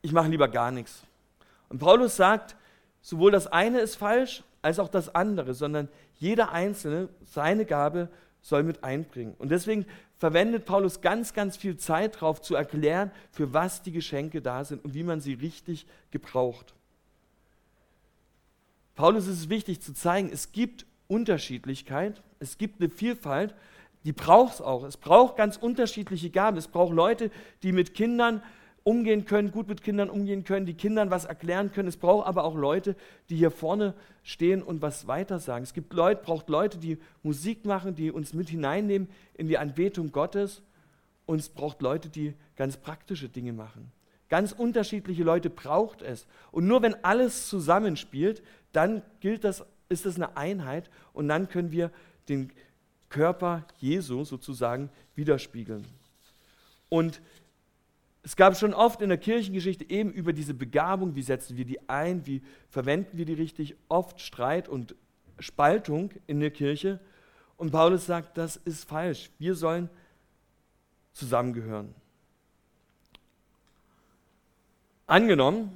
ich 0.00 0.12
mache 0.12 0.28
lieber 0.28 0.46
gar 0.46 0.70
nichts. 0.70 1.02
Und 1.70 1.80
Paulus 1.80 2.14
sagt, 2.14 2.54
sowohl 3.02 3.32
das 3.32 3.48
eine 3.48 3.80
ist 3.80 3.96
falsch 3.96 4.44
als 4.68 4.78
auch 4.78 4.88
das 4.88 5.14
andere, 5.14 5.54
sondern 5.54 5.88
jeder 6.18 6.52
Einzelne 6.52 7.08
seine 7.24 7.64
Gabe 7.64 8.10
soll 8.42 8.62
mit 8.62 8.84
einbringen. 8.84 9.34
Und 9.38 9.48
deswegen 9.48 9.86
verwendet 10.18 10.66
Paulus 10.66 11.00
ganz, 11.00 11.32
ganz 11.32 11.56
viel 11.56 11.78
Zeit 11.78 12.16
darauf 12.16 12.42
zu 12.42 12.54
erklären, 12.54 13.10
für 13.32 13.54
was 13.54 13.82
die 13.82 13.92
Geschenke 13.92 14.42
da 14.42 14.64
sind 14.64 14.84
und 14.84 14.92
wie 14.92 15.04
man 15.04 15.20
sie 15.20 15.32
richtig 15.32 15.86
gebraucht. 16.10 16.74
Paulus 18.94 19.26
ist 19.26 19.38
es 19.38 19.48
wichtig 19.48 19.80
zu 19.80 19.94
zeigen, 19.94 20.28
es 20.30 20.52
gibt 20.52 20.84
Unterschiedlichkeit, 21.06 22.22
es 22.38 22.58
gibt 22.58 22.82
eine 22.82 22.90
Vielfalt, 22.90 23.54
die 24.04 24.12
braucht 24.12 24.54
es 24.54 24.60
auch. 24.60 24.84
Es 24.84 24.98
braucht 24.98 25.36
ganz 25.36 25.56
unterschiedliche 25.56 26.30
Gaben. 26.30 26.56
Es 26.56 26.68
braucht 26.68 26.94
Leute, 26.94 27.30
die 27.62 27.72
mit 27.72 27.94
Kindern 27.94 28.42
umgehen 28.84 29.24
können, 29.24 29.50
gut 29.50 29.68
mit 29.68 29.82
Kindern 29.82 30.08
umgehen 30.10 30.44
können, 30.44 30.66
die 30.66 30.74
Kindern 30.74 31.10
was 31.10 31.24
erklären 31.24 31.72
können. 31.72 31.88
Es 31.88 31.96
braucht 31.96 32.26
aber 32.26 32.44
auch 32.44 32.54
Leute, 32.54 32.96
die 33.28 33.36
hier 33.36 33.50
vorne 33.50 33.94
stehen 34.22 34.62
und 34.62 34.82
was 34.82 35.06
weiter 35.06 35.38
sagen. 35.38 35.62
Es 35.62 35.74
gibt 35.74 35.92
Leute, 35.92 36.22
braucht 36.22 36.48
Leute, 36.48 36.78
die 36.78 36.98
Musik 37.22 37.64
machen, 37.64 37.94
die 37.94 38.10
uns 38.10 38.32
mit 38.32 38.48
hineinnehmen 38.48 39.08
in 39.34 39.48
die 39.48 39.58
Anbetung 39.58 40.12
Gottes. 40.12 40.62
Und 41.26 41.40
es 41.40 41.48
braucht 41.48 41.82
Leute, 41.82 42.08
die 42.08 42.34
ganz 42.56 42.76
praktische 42.76 43.28
Dinge 43.28 43.52
machen. 43.52 43.92
Ganz 44.28 44.52
unterschiedliche 44.52 45.22
Leute 45.22 45.50
braucht 45.50 46.02
es. 46.02 46.26
Und 46.50 46.66
nur 46.66 46.82
wenn 46.82 47.02
alles 47.04 47.48
zusammenspielt, 47.48 48.42
dann 48.72 49.02
gilt 49.20 49.44
das, 49.44 49.64
ist 49.88 50.06
das 50.06 50.16
eine 50.16 50.36
Einheit 50.36 50.90
und 51.12 51.28
dann 51.28 51.48
können 51.48 51.72
wir 51.72 51.90
den 52.28 52.52
Körper 53.08 53.64
Jesu 53.78 54.24
sozusagen 54.24 54.90
widerspiegeln. 55.14 55.86
Und 56.90 57.20
es 58.28 58.36
gab 58.36 58.54
schon 58.58 58.74
oft 58.74 59.00
in 59.00 59.08
der 59.08 59.16
Kirchengeschichte 59.16 59.88
eben 59.88 60.12
über 60.12 60.34
diese 60.34 60.52
Begabung, 60.52 61.14
wie 61.14 61.22
setzen 61.22 61.56
wir 61.56 61.64
die 61.64 61.88
ein, 61.88 62.26
wie 62.26 62.42
verwenden 62.68 63.16
wir 63.16 63.24
die 63.24 63.32
richtig, 63.32 63.74
oft 63.88 64.20
Streit 64.20 64.68
und 64.68 64.94
Spaltung 65.38 66.10
in 66.26 66.38
der 66.38 66.50
Kirche. 66.50 67.00
Und 67.56 67.70
Paulus 67.70 68.04
sagt, 68.04 68.36
das 68.36 68.56
ist 68.56 68.86
falsch. 68.86 69.30
Wir 69.38 69.54
sollen 69.54 69.88
zusammengehören. 71.14 71.94
Angenommen, 75.06 75.72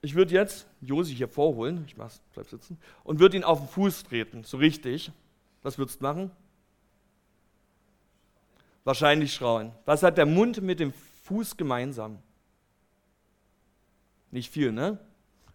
ich 0.00 0.14
würde 0.14 0.32
jetzt 0.32 0.68
Josi 0.82 1.12
hier 1.12 1.26
vorholen, 1.26 1.82
ich 1.88 1.96
mach's, 1.96 2.20
bleib 2.34 2.46
sitzen, 2.46 2.78
und 3.02 3.18
würde 3.18 3.36
ihn 3.36 3.42
auf 3.42 3.58
den 3.58 3.68
Fuß 3.68 4.04
treten, 4.04 4.44
so 4.44 4.58
richtig. 4.58 5.10
Was 5.64 5.76
würdest 5.76 6.00
du 6.00 6.04
machen? 6.04 6.30
Wahrscheinlich 8.84 9.34
schrauen. 9.34 9.72
Was 9.86 10.04
hat 10.04 10.18
der 10.18 10.26
Mund 10.26 10.62
mit 10.62 10.78
dem 10.78 10.92
Fuß 11.26 11.56
gemeinsam? 11.56 12.18
Nicht 14.30 14.52
viel, 14.52 14.72
ne? 14.72 14.98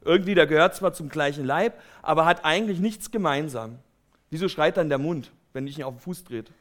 Irgendwie, 0.01 0.36
der 0.36 0.47
gehört 0.47 0.75
zwar 0.75 0.93
zum 0.93 1.07
gleichen 1.10 1.45
Leib, 1.45 1.79
aber 2.01 2.25
hat 2.25 2.43
eigentlich 2.43 2.79
nichts 2.79 3.12
gemeinsam. 3.12 3.79
Wieso 4.29 4.49
schreit 4.49 4.77
dann 4.77 4.89
der 4.89 4.97
Mund, 4.97 5.31
wenn 5.53 5.67
ich 5.67 5.77
ihn 5.77 5.86
auf 5.86 5.95
den 5.95 6.01
Fuß 6.01 6.25
trete? 6.25 6.51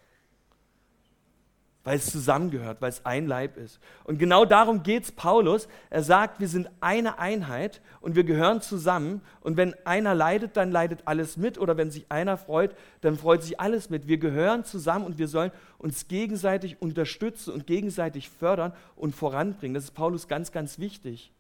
Weil 1.82 1.96
es 1.96 2.10
zusammengehört, 2.10 2.82
weil 2.82 2.90
es 2.90 3.06
ein 3.06 3.26
Leib 3.26 3.56
ist. 3.56 3.80
Und 4.04 4.18
genau 4.18 4.44
darum 4.44 4.82
geht 4.82 5.04
es 5.04 5.12
Paulus. 5.12 5.66
Er 5.88 6.02
sagt, 6.02 6.38
wir 6.38 6.48
sind 6.48 6.68
eine 6.80 7.18
Einheit 7.18 7.80
und 8.00 8.16
wir 8.16 8.24
gehören 8.24 8.60
zusammen. 8.60 9.22
Und 9.40 9.56
wenn 9.56 9.74
einer 9.86 10.14
leidet, 10.14 10.56
dann 10.58 10.70
leidet 10.70 11.00
alles 11.06 11.38
mit. 11.38 11.58
Oder 11.58 11.78
wenn 11.78 11.90
sich 11.90 12.04
einer 12.10 12.36
freut, 12.36 12.76
dann 13.00 13.16
freut 13.16 13.42
sich 13.42 13.60
alles 13.60 13.88
mit. 13.88 14.08
Wir 14.08 14.18
gehören 14.18 14.64
zusammen 14.64 15.06
und 15.06 15.18
wir 15.18 15.26
sollen 15.26 15.52
uns 15.78 16.06
gegenseitig 16.06 16.82
unterstützen 16.82 17.52
und 17.52 17.66
gegenseitig 17.66 18.28
fördern 18.28 18.74
und 18.94 19.14
voranbringen. 19.14 19.74
Das 19.74 19.84
ist 19.84 19.92
Paulus 19.92 20.28
ganz, 20.28 20.52
ganz 20.52 20.78
wichtig. 20.78 21.32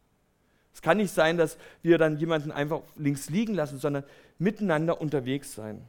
Es 0.72 0.80
kann 0.80 0.96
nicht 0.96 1.12
sein, 1.12 1.36
dass 1.36 1.58
wir 1.82 1.98
dann 1.98 2.18
jemanden 2.18 2.50
einfach 2.50 2.80
links 2.96 3.28
liegen 3.28 3.54
lassen, 3.54 3.78
sondern 3.78 4.04
miteinander 4.38 5.00
unterwegs 5.00 5.54
sein. 5.54 5.82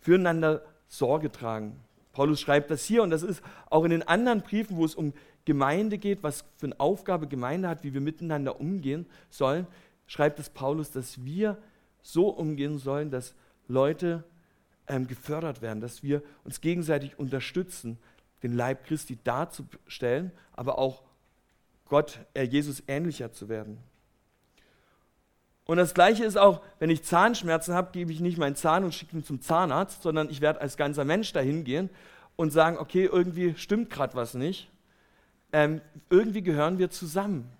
Füreinander 0.00 0.62
Sorge 0.88 1.32
tragen. 1.32 1.80
Paulus 2.14 2.40
schreibt 2.40 2.70
das 2.70 2.84
hier 2.84 3.02
und 3.02 3.10
das 3.10 3.22
ist 3.22 3.42
auch 3.68 3.84
in 3.84 3.90
den 3.90 4.02
anderen 4.08 4.40
Briefen, 4.40 4.76
wo 4.76 4.84
es 4.84 4.94
um 4.94 5.12
Gemeinde 5.44 5.98
geht, 5.98 6.22
was 6.22 6.44
für 6.56 6.66
eine 6.66 6.80
Aufgabe 6.80 7.26
Gemeinde 7.26 7.68
hat, 7.68 7.84
wie 7.84 7.92
wir 7.92 8.00
miteinander 8.00 8.58
umgehen 8.60 9.06
sollen, 9.28 9.66
schreibt 10.06 10.38
es 10.38 10.48
Paulus, 10.48 10.90
dass 10.90 11.22
wir 11.24 11.58
so 12.02 12.28
umgehen 12.28 12.78
sollen, 12.78 13.10
dass 13.10 13.34
Leute 13.68 14.24
ähm, 14.86 15.06
gefördert 15.06 15.60
werden, 15.60 15.80
dass 15.80 16.02
wir 16.02 16.22
uns 16.44 16.60
gegenseitig 16.60 17.18
unterstützen, 17.18 17.98
den 18.42 18.54
Leib 18.54 18.84
Christi 18.84 19.18
darzustellen, 19.22 20.30
aber 20.52 20.78
auch 20.78 21.02
Gott, 21.86 22.20
äh, 22.34 22.44
Jesus 22.44 22.82
ähnlicher 22.86 23.32
zu 23.32 23.48
werden. 23.48 23.78
Und 25.66 25.78
das 25.78 25.94
Gleiche 25.94 26.24
ist 26.24 26.36
auch, 26.36 26.60
wenn 26.78 26.90
ich 26.90 27.04
Zahnschmerzen 27.04 27.74
habe, 27.74 27.90
gebe 27.92 28.12
ich 28.12 28.20
nicht 28.20 28.36
meinen 28.36 28.56
Zahn 28.56 28.84
und 28.84 28.94
schicke 28.94 29.16
ihn 29.16 29.24
zum 29.24 29.40
Zahnarzt, 29.40 30.02
sondern 30.02 30.28
ich 30.28 30.40
werde 30.40 30.60
als 30.60 30.76
ganzer 30.76 31.04
Mensch 31.04 31.32
dahin 31.32 31.64
gehen 31.64 31.88
und 32.36 32.52
sagen, 32.52 32.76
okay, 32.78 33.08
irgendwie 33.10 33.54
stimmt 33.56 33.88
gerade 33.88 34.14
was 34.14 34.34
nicht. 34.34 34.70
Ähm, 35.52 35.80
irgendwie 36.10 36.42
gehören 36.42 36.78
wir 36.78 36.90
zusammen. 36.90 37.50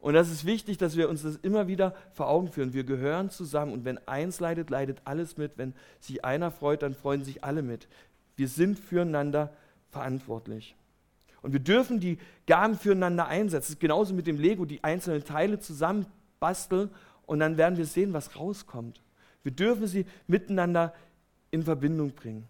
Und 0.00 0.14
das 0.14 0.30
ist 0.30 0.44
wichtig, 0.44 0.76
dass 0.76 0.96
wir 0.96 1.08
uns 1.08 1.22
das 1.22 1.36
immer 1.36 1.66
wieder 1.66 1.94
vor 2.12 2.28
Augen 2.28 2.48
führen. 2.48 2.74
Wir 2.74 2.84
gehören 2.84 3.30
zusammen 3.30 3.72
und 3.72 3.84
wenn 3.84 3.98
eins 4.06 4.38
leidet, 4.40 4.68
leidet 4.68 5.00
alles 5.04 5.36
mit. 5.36 5.56
Wenn 5.56 5.74
sich 6.00 6.24
einer 6.24 6.50
freut, 6.50 6.82
dann 6.82 6.94
freuen 6.94 7.24
sich 7.24 7.42
alle 7.42 7.62
mit. 7.62 7.88
Wir 8.36 8.48
sind 8.48 8.78
füreinander 8.78 9.50
verantwortlich. 9.90 10.76
Und 11.40 11.52
wir 11.52 11.60
dürfen 11.60 12.00
die 12.00 12.18
Gaben 12.46 12.76
füreinander 12.76 13.26
einsetzen. 13.28 13.62
Das 13.62 13.70
ist 13.70 13.80
genauso 13.80 14.14
mit 14.14 14.26
dem 14.26 14.38
Lego, 14.38 14.64
die 14.64 14.84
einzelnen 14.84 15.24
Teile 15.24 15.58
zusammen 15.58 16.06
basteln 16.38 16.90
und 17.26 17.40
dann 17.40 17.56
werden 17.56 17.76
wir 17.76 17.86
sehen, 17.86 18.12
was 18.12 18.36
rauskommt. 18.36 19.02
Wir 19.42 19.52
dürfen 19.52 19.86
sie 19.86 20.06
miteinander 20.26 20.94
in 21.50 21.62
Verbindung 21.62 22.12
bringen. 22.12 22.48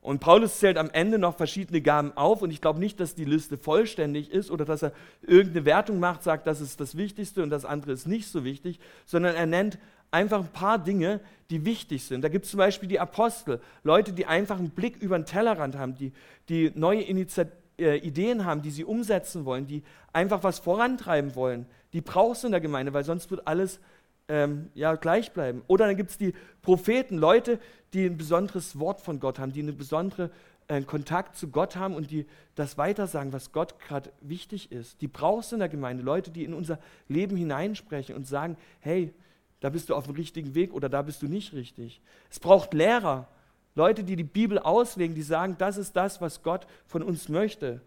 Und 0.00 0.18
Paulus 0.18 0.58
zählt 0.58 0.78
am 0.78 0.90
Ende 0.90 1.16
noch 1.16 1.36
verschiedene 1.36 1.80
Gaben 1.80 2.16
auf 2.16 2.42
und 2.42 2.50
ich 2.50 2.60
glaube 2.60 2.80
nicht, 2.80 2.98
dass 2.98 3.14
die 3.14 3.24
Liste 3.24 3.56
vollständig 3.56 4.32
ist 4.32 4.50
oder 4.50 4.64
dass 4.64 4.82
er 4.82 4.92
irgendeine 5.22 5.64
Wertung 5.64 6.00
macht, 6.00 6.24
sagt, 6.24 6.48
das 6.48 6.60
ist 6.60 6.80
das 6.80 6.96
Wichtigste 6.96 7.42
und 7.42 7.50
das 7.50 7.64
andere 7.64 7.92
ist 7.92 8.08
nicht 8.08 8.26
so 8.26 8.42
wichtig, 8.42 8.80
sondern 9.06 9.36
er 9.36 9.46
nennt 9.46 9.78
einfach 10.10 10.40
ein 10.40 10.48
paar 10.48 10.78
Dinge, 10.78 11.20
die 11.50 11.64
wichtig 11.64 12.04
sind. 12.04 12.22
Da 12.22 12.28
gibt 12.28 12.46
es 12.46 12.50
zum 12.50 12.58
Beispiel 12.58 12.88
die 12.88 12.98
Apostel, 12.98 13.60
Leute, 13.84 14.12
die 14.12 14.26
einfach 14.26 14.58
einen 14.58 14.70
Blick 14.70 14.96
über 14.96 15.16
den 15.16 15.24
Tellerrand 15.24 15.76
haben, 15.76 15.94
die, 15.94 16.12
die 16.48 16.72
neue 16.74 17.02
Initiativ 17.02 17.62
äh, 17.78 17.96
Ideen 17.98 18.44
haben, 18.44 18.62
die 18.62 18.70
sie 18.70 18.84
umsetzen 18.84 19.44
wollen, 19.44 19.66
die 19.66 19.82
einfach 20.12 20.42
was 20.42 20.58
vorantreiben 20.58 21.34
wollen. 21.34 21.66
Die 21.92 22.00
brauchst 22.00 22.42
du 22.42 22.48
in 22.48 22.52
der 22.52 22.60
Gemeinde, 22.60 22.92
weil 22.92 23.04
sonst 23.04 23.30
wird 23.30 23.46
alles 23.46 23.80
ähm, 24.28 24.70
ja, 24.74 24.94
gleich 24.94 25.32
bleiben. 25.32 25.62
Oder 25.66 25.86
dann 25.86 25.96
gibt 25.96 26.10
es 26.10 26.18
die 26.18 26.32
Propheten, 26.62 27.18
Leute, 27.18 27.58
die 27.92 28.06
ein 28.06 28.16
besonderes 28.16 28.78
Wort 28.78 29.00
von 29.00 29.20
Gott 29.20 29.38
haben, 29.38 29.52
die 29.52 29.60
einen 29.60 29.76
besonderen 29.76 30.30
äh, 30.68 30.80
Kontakt 30.82 31.36
zu 31.36 31.48
Gott 31.48 31.76
haben 31.76 31.94
und 31.94 32.10
die 32.10 32.26
das 32.54 32.78
weitersagen, 32.78 33.32
was 33.32 33.52
Gott 33.52 33.78
gerade 33.78 34.10
wichtig 34.20 34.72
ist. 34.72 35.00
Die 35.00 35.08
brauchst 35.08 35.52
du 35.52 35.56
in 35.56 35.60
der 35.60 35.68
Gemeinde, 35.68 36.02
Leute, 36.02 36.30
die 36.30 36.44
in 36.44 36.54
unser 36.54 36.78
Leben 37.08 37.36
hineinsprechen 37.36 38.14
und 38.14 38.26
sagen, 38.26 38.56
hey, 38.80 39.12
da 39.60 39.70
bist 39.70 39.90
du 39.90 39.94
auf 39.94 40.06
dem 40.06 40.16
richtigen 40.16 40.54
Weg 40.54 40.72
oder 40.72 40.88
da 40.88 41.02
bist 41.02 41.22
du 41.22 41.26
nicht 41.26 41.52
richtig. 41.52 42.00
Es 42.30 42.40
braucht 42.40 42.74
Lehrer, 42.74 43.28
Leute, 43.74 44.04
die 44.04 44.16
die 44.16 44.24
Bibel 44.24 44.58
auslegen, 44.58 45.14
die 45.14 45.22
sagen, 45.22 45.56
das 45.58 45.76
ist 45.76 45.94
das, 45.94 46.20
was 46.20 46.42
Gott 46.42 46.66
von 46.86 47.02
uns 47.02 47.28
möchte. 47.28 47.80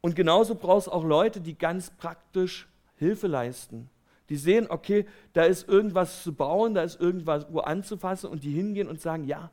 Und 0.00 0.16
genauso 0.16 0.54
brauchst 0.54 0.88
du 0.88 0.92
auch 0.92 1.04
Leute, 1.04 1.40
die 1.40 1.56
ganz 1.56 1.90
praktisch 1.90 2.66
Hilfe 3.02 3.26
leisten. 3.26 3.90
Die 4.28 4.36
sehen, 4.36 4.66
okay, 4.68 5.06
da 5.32 5.42
ist 5.42 5.68
irgendwas 5.68 6.22
zu 6.22 6.32
bauen, 6.32 6.74
da 6.74 6.82
ist 6.82 7.00
irgendwas 7.00 7.46
wo 7.50 7.60
anzufassen 7.60 8.30
und 8.30 8.44
die 8.44 8.52
hingehen 8.52 8.88
und 8.88 9.00
sagen, 9.00 9.24
ja, 9.24 9.50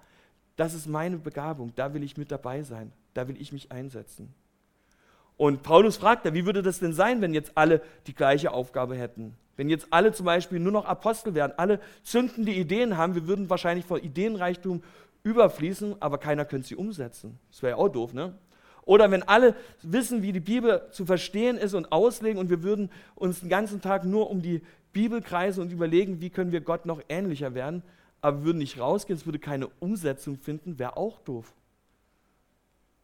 das 0.55 0.73
ist 0.73 0.88
meine 0.88 1.17
Begabung, 1.17 1.73
da 1.75 1.93
will 1.93 2.03
ich 2.03 2.17
mit 2.17 2.31
dabei 2.31 2.63
sein, 2.63 2.91
da 3.13 3.27
will 3.27 3.39
ich 3.41 3.51
mich 3.51 3.71
einsetzen. 3.71 4.33
Und 5.38 5.63
Paulus 5.63 5.97
fragt 5.97 6.25
da, 6.25 6.33
wie 6.33 6.45
würde 6.45 6.62
das 6.62 6.79
denn 6.79 6.93
sein, 6.93 7.21
wenn 7.21 7.33
jetzt 7.33 7.53
alle 7.55 7.81
die 8.07 8.13
gleiche 8.13 8.51
Aufgabe 8.51 8.95
hätten? 8.95 9.35
Wenn 9.55 9.69
jetzt 9.69 9.88
alle 9.89 10.12
zum 10.12 10.25
Beispiel 10.25 10.59
nur 10.59 10.71
noch 10.71 10.85
Apostel 10.85 11.33
wären, 11.33 11.53
alle 11.57 11.79
zündende 12.03 12.51
Ideen 12.51 12.97
haben, 12.97 13.15
wir 13.15 13.27
würden 13.27 13.49
wahrscheinlich 13.49 13.85
vor 13.85 13.99
Ideenreichtum 13.99 14.83
überfließen, 15.23 16.01
aber 16.01 16.17
keiner 16.17 16.45
könnte 16.45 16.67
sie 16.67 16.75
umsetzen. 16.75 17.39
Das 17.51 17.62
wäre 17.62 17.71
ja 17.71 17.77
auch 17.77 17.89
doof, 17.89 18.13
ne? 18.13 18.33
Oder 18.83 19.11
wenn 19.11 19.23
alle 19.23 19.55
wissen, 19.81 20.21
wie 20.21 20.31
die 20.31 20.39
Bibel 20.39 20.81
zu 20.91 21.05
verstehen 21.05 21.57
ist 21.57 21.73
und 21.73 21.91
auslegen 21.91 22.39
und 22.39 22.49
wir 22.49 22.63
würden 22.63 22.89
uns 23.15 23.41
den 23.41 23.49
ganzen 23.49 23.81
Tag 23.81 24.05
nur 24.05 24.29
um 24.29 24.41
die 24.41 24.61
Bibel 24.93 25.21
kreisen 25.21 25.61
und 25.61 25.71
überlegen, 25.71 26.21
wie 26.21 26.29
können 26.29 26.51
wir 26.51 26.61
Gott 26.61 26.85
noch 26.85 27.01
ähnlicher 27.09 27.53
werden, 27.53 27.83
aber 28.21 28.43
würden 28.43 28.57
nicht 28.57 28.79
rausgehen, 28.79 29.17
es 29.17 29.25
würde 29.25 29.39
keine 29.39 29.67
Umsetzung 29.79 30.37
finden, 30.37 30.79
wäre 30.79 30.97
auch 30.97 31.19
doof. 31.19 31.53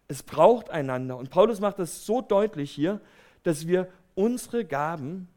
Es 0.07 0.23
braucht 0.23 0.69
einander. 0.69 1.17
Und 1.17 1.29
Paulus 1.29 1.59
macht 1.59 1.79
das 1.79 2.05
so 2.05 2.21
deutlich 2.21 2.71
hier, 2.71 3.01
dass 3.43 3.67
wir 3.67 3.87
unsere 4.13 4.65
Gaben, 4.65 5.27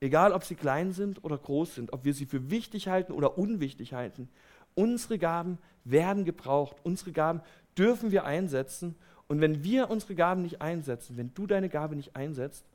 egal 0.00 0.32
ob 0.32 0.44
sie 0.44 0.54
klein 0.54 0.92
sind 0.92 1.24
oder 1.24 1.38
groß 1.38 1.74
sind, 1.74 1.92
ob 1.92 2.04
wir 2.04 2.14
sie 2.14 2.26
für 2.26 2.50
wichtig 2.50 2.88
halten 2.88 3.12
oder 3.12 3.38
unwichtig 3.38 3.92
halten, 3.92 4.28
unsere 4.74 5.18
Gaben 5.18 5.58
werden 5.84 6.24
gebraucht. 6.24 6.76
Unsere 6.82 7.12
Gaben 7.12 7.40
dürfen 7.76 8.10
wir 8.10 8.24
einsetzen. 8.24 8.94
Und 9.32 9.40
wenn 9.40 9.64
wir 9.64 9.88
unsere 9.88 10.14
Gaben 10.14 10.42
nicht 10.42 10.60
einsetzen, 10.60 11.16
wenn 11.16 11.32
du 11.32 11.46
deine 11.46 11.70
Gabe 11.70 11.96
nicht 11.96 12.16
einsetzt, 12.16 12.66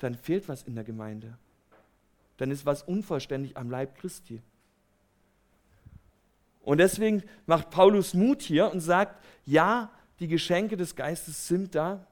dann 0.00 0.16
fehlt 0.16 0.48
was 0.48 0.64
in 0.64 0.74
der 0.74 0.82
Gemeinde. 0.82 1.38
Dann 2.36 2.50
ist 2.50 2.66
was 2.66 2.82
unvollständig 2.82 3.56
am 3.56 3.70
Leib 3.70 3.94
Christi. 3.94 4.42
Und 6.62 6.78
deswegen 6.78 7.22
macht 7.46 7.70
Paulus 7.70 8.12
Mut 8.12 8.42
hier 8.42 8.72
und 8.72 8.80
sagt, 8.80 9.24
ja, 9.46 9.88
die 10.18 10.26
Geschenke 10.26 10.76
des 10.76 10.96
Geistes 10.96 11.46
sind 11.46 11.76
da. 11.76 12.04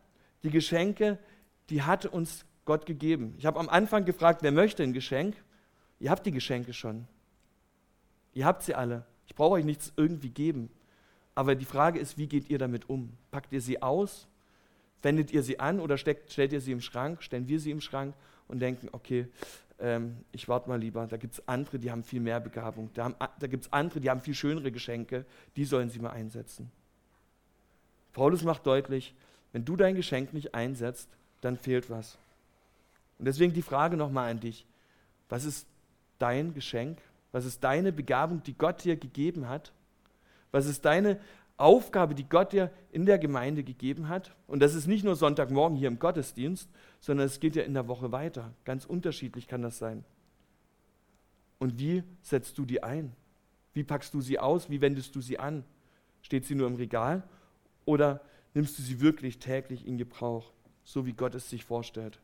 Die 0.44 0.50
Geschenke, 0.50 1.18
die 1.68 1.82
hat 1.82 2.06
uns 2.06 2.44
Gott 2.64 2.86
gegeben. 2.86 3.34
Ich 3.36 3.46
habe 3.46 3.58
am 3.58 3.68
Anfang 3.68 4.04
gefragt, 4.04 4.44
wer 4.44 4.52
möchte 4.52 4.84
ein 4.84 4.92
Geschenk? 4.92 5.34
Ihr 5.98 6.12
habt 6.12 6.24
die 6.24 6.30
Geschenke 6.30 6.72
schon. 6.72 7.08
Ihr 8.32 8.46
habt 8.46 8.62
sie 8.62 8.76
alle. 8.76 9.04
Ich 9.26 9.34
brauche 9.34 9.54
euch 9.54 9.64
nichts 9.64 9.92
irgendwie 9.96 10.30
geben. 10.30 10.70
Aber 11.34 11.54
die 11.54 11.64
Frage 11.64 11.98
ist, 11.98 12.18
wie 12.18 12.26
geht 12.26 12.50
ihr 12.50 12.58
damit 12.58 12.88
um? 12.88 13.16
Packt 13.30 13.52
ihr 13.52 13.60
sie 13.60 13.82
aus? 13.82 14.28
Wendet 15.02 15.32
ihr 15.32 15.42
sie 15.42 15.58
an 15.58 15.80
oder 15.80 15.98
steckt, 15.98 16.32
stellt 16.32 16.52
ihr 16.52 16.60
sie 16.60 16.72
im 16.72 16.80
Schrank? 16.80 17.22
Stellen 17.22 17.48
wir 17.48 17.58
sie 17.58 17.70
im 17.70 17.80
Schrank 17.80 18.14
und 18.48 18.60
denken, 18.60 18.88
okay, 18.92 19.26
ähm, 19.80 20.18
ich 20.30 20.48
warte 20.48 20.68
mal 20.68 20.78
lieber. 20.78 21.06
Da 21.06 21.16
gibt 21.16 21.34
es 21.34 21.48
andere, 21.48 21.78
die 21.78 21.90
haben 21.90 22.04
viel 22.04 22.20
mehr 22.20 22.38
Begabung. 22.38 22.90
Da, 22.94 23.10
da 23.10 23.46
gibt 23.46 23.64
es 23.64 23.72
andere, 23.72 24.00
die 24.00 24.10
haben 24.10 24.20
viel 24.20 24.34
schönere 24.34 24.70
Geschenke. 24.70 25.24
Die 25.56 25.64
sollen 25.64 25.90
sie 25.90 25.98
mal 25.98 26.10
einsetzen. 26.10 26.70
Paulus 28.12 28.42
macht 28.42 28.66
deutlich, 28.66 29.14
wenn 29.52 29.64
du 29.64 29.76
dein 29.76 29.94
Geschenk 29.94 30.32
nicht 30.32 30.54
einsetzt, 30.54 31.08
dann 31.40 31.56
fehlt 31.56 31.90
was. 31.90 32.18
Und 33.18 33.24
deswegen 33.26 33.52
die 33.52 33.62
Frage 33.62 33.96
nochmal 33.96 34.30
an 34.30 34.40
dich. 34.40 34.66
Was 35.28 35.44
ist 35.44 35.66
dein 36.18 36.54
Geschenk? 36.54 36.98
Was 37.32 37.44
ist 37.44 37.64
deine 37.64 37.92
Begabung, 37.92 38.42
die 38.42 38.56
Gott 38.56 38.84
dir 38.84 38.96
gegeben 38.96 39.48
hat? 39.48 39.72
Was 40.52 40.66
ist 40.66 40.84
deine 40.84 41.18
Aufgabe, 41.56 42.14
die 42.14 42.28
Gott 42.28 42.52
dir 42.52 42.70
in 42.92 43.06
der 43.06 43.18
Gemeinde 43.18 43.64
gegeben 43.64 44.08
hat? 44.08 44.34
Und 44.46 44.60
das 44.60 44.74
ist 44.74 44.86
nicht 44.86 45.04
nur 45.04 45.16
Sonntagmorgen 45.16 45.76
hier 45.76 45.88
im 45.88 45.98
Gottesdienst, 45.98 46.70
sondern 47.00 47.26
es 47.26 47.40
geht 47.40 47.56
ja 47.56 47.62
in 47.62 47.74
der 47.74 47.88
Woche 47.88 48.12
weiter. 48.12 48.52
Ganz 48.64 48.84
unterschiedlich 48.84 49.48
kann 49.48 49.62
das 49.62 49.78
sein. 49.78 50.04
Und 51.58 51.78
wie 51.78 52.02
setzt 52.22 52.58
du 52.58 52.64
die 52.64 52.82
ein? 52.82 53.12
Wie 53.74 53.84
packst 53.84 54.14
du 54.14 54.20
sie 54.20 54.38
aus? 54.38 54.68
Wie 54.70 54.80
wendest 54.80 55.14
du 55.14 55.20
sie 55.20 55.38
an? 55.38 55.64
Steht 56.22 56.44
sie 56.44 56.54
nur 56.54 56.66
im 56.66 56.76
Regal 56.76 57.22
oder 57.84 58.20
nimmst 58.54 58.78
du 58.78 58.82
sie 58.82 59.00
wirklich 59.00 59.38
täglich 59.38 59.86
in 59.86 59.98
Gebrauch, 59.98 60.52
so 60.84 61.06
wie 61.06 61.12
Gott 61.12 61.34
es 61.34 61.48
sich 61.48 61.64
vorstellt? 61.64 62.20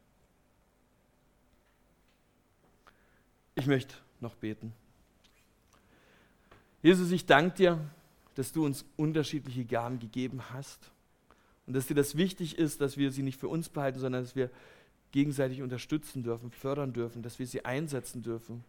Ich 3.54 3.66
möchte 3.66 3.96
noch 4.20 4.34
beten. 4.34 4.72
Jesus, 6.82 7.10
ich 7.10 7.26
danke 7.26 7.56
dir, 7.56 7.90
dass 8.38 8.52
du 8.52 8.64
uns 8.64 8.84
unterschiedliche 8.96 9.64
Gaben 9.64 9.98
gegeben 9.98 10.40
hast 10.50 10.92
und 11.66 11.74
dass 11.74 11.88
dir 11.88 11.96
das 11.96 12.16
wichtig 12.16 12.56
ist, 12.56 12.80
dass 12.80 12.96
wir 12.96 13.10
sie 13.10 13.24
nicht 13.24 13.40
für 13.40 13.48
uns 13.48 13.68
behalten, 13.68 13.98
sondern 13.98 14.22
dass 14.22 14.36
wir 14.36 14.48
gegenseitig 15.10 15.60
unterstützen 15.60 16.22
dürfen, 16.22 16.52
fördern 16.52 16.92
dürfen, 16.92 17.20
dass 17.20 17.40
wir 17.40 17.48
sie 17.48 17.64
einsetzen 17.64 18.22
dürfen. 18.22 18.62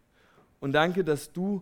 Und 0.59 0.71
danke, 0.71 1.03
dass 1.03 1.31
du 1.31 1.61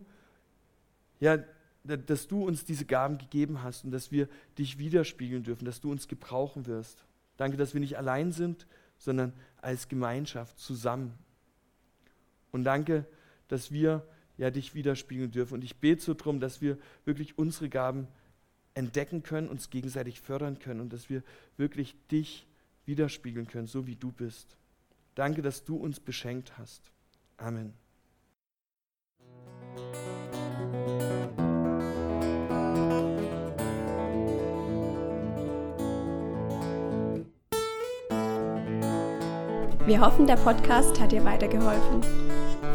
ja 1.20 1.38
dass 1.84 2.30
du 2.30 2.46
uns 2.46 2.64
diese 2.64 2.86
Gaben 2.86 3.18
gegeben 3.18 3.62
hast 3.62 3.84
und 3.84 3.92
dass 3.92 4.10
wir 4.10 4.30
dich 4.58 4.78
widerspiegeln 4.78 5.44
dürfen, 5.44 5.66
dass 5.66 5.82
du 5.82 5.92
uns 5.92 6.08
gebrauchen 6.08 6.66
wirst. 6.66 7.04
Danke, 7.36 7.58
dass 7.58 7.74
wir 7.74 7.82
nicht 7.82 7.98
allein 7.98 8.32
sind, 8.32 8.68
sondern 8.98 9.34
als 9.62 9.90
Gemeinschaft 9.90 10.58
zusammen. 10.60 11.14
Und 12.52 12.64
danke, 12.64 13.06
dass 13.50 13.72
wir 13.72 14.08
ja 14.38 14.52
dich 14.52 14.74
widerspiegeln 14.76 15.32
dürfen. 15.32 15.56
Und 15.56 15.64
ich 15.64 15.78
bete 15.78 16.02
so 16.02 16.14
darum, 16.14 16.40
dass 16.40 16.62
wir 16.62 16.78
wirklich 17.06 17.38
unsere 17.38 17.70
Gaben 17.70 18.08
entdecken 18.74 19.24
können, 19.24 19.50
uns 19.50 19.70
gegenseitig 19.70 20.22
fördern 20.22 20.60
können 20.60 20.82
und 20.82 20.94
dass 20.94 21.10
wir 21.10 21.24
wirklich 21.58 21.96
dich 22.12 22.46
widerspiegeln 22.86 23.48
können, 23.48 23.68
so 23.68 23.88
wie 23.88 23.96
du 23.96 24.12
bist. 24.12 24.56
Danke, 25.16 25.42
dass 25.42 25.66
du 25.66 25.76
uns 25.76 26.00
beschenkt 26.00 26.58
hast. 26.58 26.92
Amen. 27.38 27.74
Wir 39.88 40.02
hoffen, 40.02 40.28
der 40.28 40.36
Podcast 40.36 41.00
hat 41.00 41.14
dir 41.14 41.24
weitergeholfen. 41.24 42.27